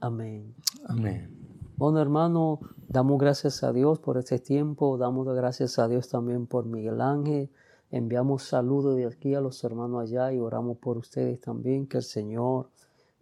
Amén. 0.00 0.54
Amén. 0.86 1.36
Bueno, 1.76 2.00
hermano, 2.00 2.60
damos 2.88 3.18
gracias 3.18 3.62
a 3.64 3.72
Dios 3.72 3.98
por 3.98 4.18
este 4.18 4.38
tiempo. 4.38 4.98
Damos 4.98 5.26
gracias 5.34 5.78
a 5.78 5.88
Dios 5.88 6.08
también 6.08 6.46
por 6.46 6.66
Miguel 6.66 7.00
Ángel. 7.00 7.50
Enviamos 7.90 8.44
saludos 8.44 8.96
de 8.96 9.06
aquí 9.06 9.34
a 9.34 9.40
los 9.40 9.64
hermanos 9.64 10.02
allá 10.02 10.32
y 10.32 10.38
oramos 10.38 10.78
por 10.78 10.96
ustedes 10.98 11.40
también. 11.40 11.86
Que 11.86 11.98
el 11.98 12.04
Señor 12.04 12.70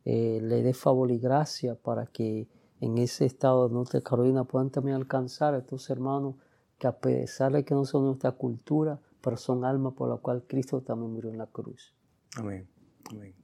eh, 0.04 0.40
le 0.42 0.62
dé 0.62 0.74
favor 0.74 1.10
y 1.10 1.18
gracia 1.18 1.74
para 1.74 2.06
que 2.06 2.48
en 2.80 2.98
ese 2.98 3.24
estado 3.24 3.68
de 3.68 3.74
Norte 3.74 4.02
Carolina 4.02 4.44
puedan 4.44 4.70
también 4.70 4.96
alcanzar 4.96 5.54
a 5.54 5.58
estos 5.58 5.88
hermanos 5.90 6.34
que 6.78 6.86
a 6.86 6.92
pesar 6.92 7.52
de 7.52 7.64
que 7.64 7.74
no 7.74 7.84
son 7.84 8.06
nuestra 8.06 8.32
cultura, 8.32 8.98
pero 9.20 9.36
son 9.36 9.64
almas 9.64 9.92
por 9.94 10.08
la 10.08 10.16
cual 10.16 10.44
Cristo 10.46 10.80
también 10.80 11.12
murió 11.12 11.30
en 11.30 11.38
la 11.38 11.46
cruz. 11.46 11.92
Amén. 12.36 12.68
Amén. 13.10 13.34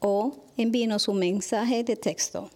o 0.00 0.36
envíenos 0.56 1.08
un 1.08 1.18
mensaje 1.18 1.84
de 1.84 1.96
texto. 1.96 2.48